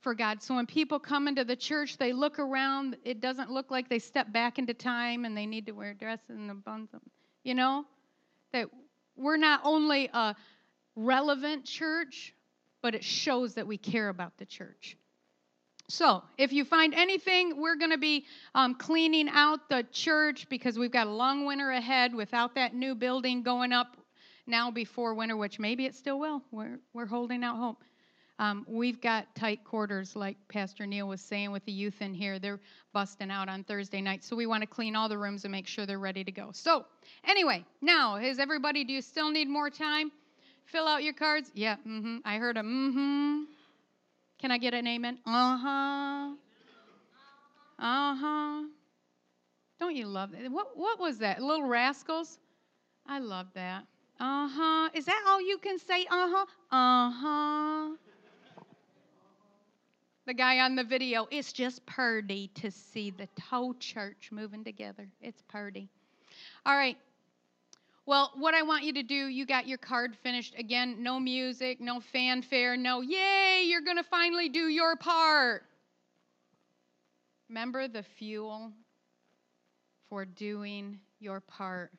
for 0.02 0.14
God. 0.14 0.42
So 0.42 0.56
when 0.56 0.66
people 0.66 1.00
come 1.00 1.28
into 1.28 1.44
the 1.44 1.56
church, 1.56 1.98
they 1.98 2.12
look 2.12 2.40
around. 2.40 2.98
It 3.06 3.22
doesn't 3.22 3.50
look 3.50 3.72
like 3.72 3.90
they 3.90 4.00
step 4.00 4.32
back 4.34 4.60
into 4.60 4.74
time 4.74 5.26
and 5.26 5.36
they 5.38 5.46
need 5.46 5.66
to 5.68 5.72
wear 5.72 5.94
dresses 5.94 6.30
and 6.30 6.50
the 6.50 6.56
buns. 6.56 6.90
You 7.44 7.56
know, 7.56 7.86
that 8.52 8.68
we're 9.16 9.38
not 9.38 9.62
only 9.64 10.10
a 10.14 10.36
relevant 10.96 11.66
church, 11.66 12.34
but 12.82 12.96
it 12.96 13.04
shows 13.04 13.56
that 13.56 13.68
we 13.68 13.78
care 13.78 14.10
about 14.10 14.38
the 14.38 14.46
church. 14.46 14.98
So, 15.88 16.24
if 16.40 16.52
you 16.52 16.66
find 16.66 16.96
anything, 16.96 17.62
we're 17.62 17.76
going 17.76 17.92
to 17.92 18.00
be 18.00 18.26
um, 18.56 18.74
cleaning 18.74 19.30
out 19.30 19.70
the 19.70 19.86
church 19.92 20.50
because 20.50 20.80
we've 20.80 20.92
got 20.92 21.06
a 21.06 21.12
long 21.12 21.46
winter 21.46 21.70
ahead 21.70 22.16
without 22.16 22.56
that 22.56 22.74
new 22.74 22.96
building 22.96 23.44
going 23.44 23.72
up 23.72 23.96
now 24.48 24.72
before 24.72 25.14
winter, 25.14 25.38
which 25.38 25.60
maybe 25.60 25.86
it 25.86 25.94
still 25.94 26.20
will. 26.20 26.42
We're, 26.52 26.80
we're 26.94 27.06
holding 27.06 27.44
out 27.44 27.58
hope. 27.58 27.84
Um, 28.40 28.66
we've 28.68 29.00
got 29.00 29.34
tight 29.36 29.64
quarters, 29.64 30.16
like 30.16 30.38
Pastor 30.50 30.88
Neil 30.88 31.08
was 31.08 31.22
saying, 31.22 31.52
with 31.52 31.64
the 31.66 31.72
youth 31.72 32.02
in 32.02 32.16
here. 32.16 32.40
They're 32.40 32.60
busting 32.92 33.30
out 33.30 33.48
on 33.48 33.64
Thursday 33.64 34.02
night. 34.02 34.24
So, 34.24 34.36
we 34.36 34.48
want 34.48 34.62
to 34.62 34.68
clean 34.68 34.96
all 34.96 35.08
the 35.08 35.20
rooms 35.20 35.46
and 35.46 35.52
make 35.52 35.68
sure 35.68 35.86
they're 35.86 36.00
ready 36.00 36.24
to 36.24 36.32
go. 36.32 36.50
So, 36.52 36.86
anyway, 37.24 37.64
now, 37.82 38.16
is 38.16 38.40
everybody, 38.40 38.84
do 38.86 38.92
you 38.92 39.04
still 39.04 39.30
need 39.30 39.48
more 39.48 39.70
time? 39.70 40.12
Fill 40.66 40.88
out 40.88 41.04
your 41.04 41.14
cards? 41.14 41.52
Yeah, 41.54 41.76
mm-hmm. 41.88 42.18
I 42.26 42.38
heard 42.38 42.58
a 42.58 42.62
mm-hmm. 42.62 43.44
Can 44.40 44.52
I 44.52 44.58
get 44.58 44.74
an 44.74 44.88
amen? 44.88 45.18
Uh 45.26 45.58
huh. 45.58 46.34
Uh 47.80 48.16
huh. 48.16 48.64
Don't 49.80 49.96
you 49.96 50.08
love 50.08 50.32
that? 50.32 50.50
What, 50.52 50.78
what 50.78 51.00
was 51.00 51.20
that? 51.20 51.42
Little 51.42 51.66
Rascals? 51.66 52.40
I 53.06 53.20
love 53.20 53.48
that. 53.54 53.84
Uh 54.20 54.48
huh. 54.50 54.90
Is 54.94 55.06
that 55.06 55.24
all 55.28 55.42
you 55.42 55.58
can 55.58 55.78
say? 55.80 56.06
Uh 56.10 56.30
huh. 56.30 56.46
Uh 56.72 57.12
huh. 57.12 57.96
The 60.26 60.34
guy 60.34 60.60
on 60.62 60.76
the 60.76 60.84
video, 60.84 61.28
it's 61.30 61.54
just 61.54 61.86
purdy 61.86 62.50
to 62.56 62.72
see 62.72 63.12
the 63.12 63.28
whole 63.50 63.76
church 63.76 64.30
moving 64.32 64.64
together. 64.64 65.08
It's 65.22 65.42
purdy. 65.50 65.88
All 66.66 66.76
right. 66.76 66.98
Well, 68.08 68.32
what 68.36 68.54
I 68.54 68.62
want 68.62 68.84
you 68.84 68.94
to 68.94 69.04
do, 69.04 69.16
you 69.16 69.46
got 69.48 69.68
your 69.68 69.80
card 69.80 70.16
finished. 70.22 70.54
Again, 70.58 70.98
no 71.02 71.20
music, 71.20 71.82
no 71.82 72.00
fanfare, 72.00 72.78
no, 72.78 73.02
yay, 73.02 73.64
you're 73.66 73.82
going 73.82 73.98
to 73.98 74.04
finally 74.04 74.48
do 74.48 74.68
your 74.68 74.96
part. 74.96 75.64
Remember 77.50 77.88
the 77.88 78.04
fuel 78.04 78.72
for 80.10 80.24
doing 80.24 81.00
your 81.20 81.40
part. 81.40 81.92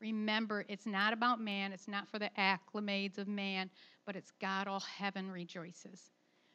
Remember, 0.00 0.64
it's 0.68 0.86
not 0.86 1.12
about 1.12 1.40
man, 1.40 1.72
it's 1.72 1.88
not 1.88 2.08
for 2.08 2.18
the 2.18 2.30
acclamades 2.36 3.18
of 3.18 3.28
man, 3.28 3.70
but 4.04 4.16
it's 4.16 4.32
God, 4.40 4.66
all 4.66 4.80
heaven 4.80 5.30
rejoices. 5.30 6.10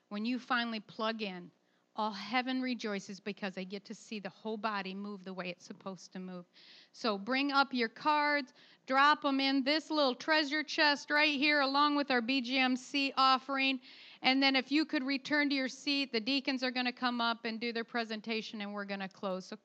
When 0.09 0.25
you 0.25 0.37
finally 0.37 0.81
plug 0.81 1.21
in, 1.21 1.49
all 1.95 2.11
heaven 2.11 2.61
rejoices 2.61 3.19
because 3.19 3.53
they 3.53 3.65
get 3.65 3.85
to 3.85 3.93
see 3.93 4.19
the 4.19 4.29
whole 4.29 4.57
body 4.57 4.93
move 4.93 5.23
the 5.23 5.33
way 5.33 5.49
it's 5.49 5.65
supposed 5.65 6.11
to 6.13 6.19
move. 6.19 6.45
So 6.93 7.17
bring 7.17 7.51
up 7.51 7.73
your 7.73 7.89
cards, 7.89 8.53
drop 8.85 9.21
them 9.21 9.39
in 9.39 9.63
this 9.63 9.89
little 9.89 10.15
treasure 10.15 10.63
chest 10.63 11.09
right 11.09 11.37
here, 11.37 11.61
along 11.61 11.95
with 11.95 12.11
our 12.11 12.21
BGMC 12.21 13.13
offering. 13.17 13.79
And 14.23 14.41
then 14.41 14.55
if 14.55 14.71
you 14.71 14.85
could 14.85 15.03
return 15.03 15.49
to 15.49 15.55
your 15.55 15.67
seat, 15.67 16.11
the 16.11 16.19
deacons 16.19 16.63
are 16.63 16.69
going 16.69 16.85
to 16.85 16.91
come 16.91 17.19
up 17.19 17.45
and 17.45 17.59
do 17.59 17.73
their 17.73 17.83
presentation, 17.83 18.61
and 18.61 18.71
we're 18.71 18.85
going 18.85 18.99
to 18.99 19.07
close. 19.07 19.45
So 19.45 19.57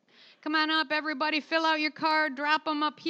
come 0.42 0.54
on 0.54 0.70
up, 0.70 0.88
everybody, 0.90 1.40
fill 1.40 1.66
out 1.66 1.80
your 1.80 1.90
card, 1.90 2.36
drop 2.36 2.64
them 2.64 2.82
up 2.82 2.98
here. 2.98 3.04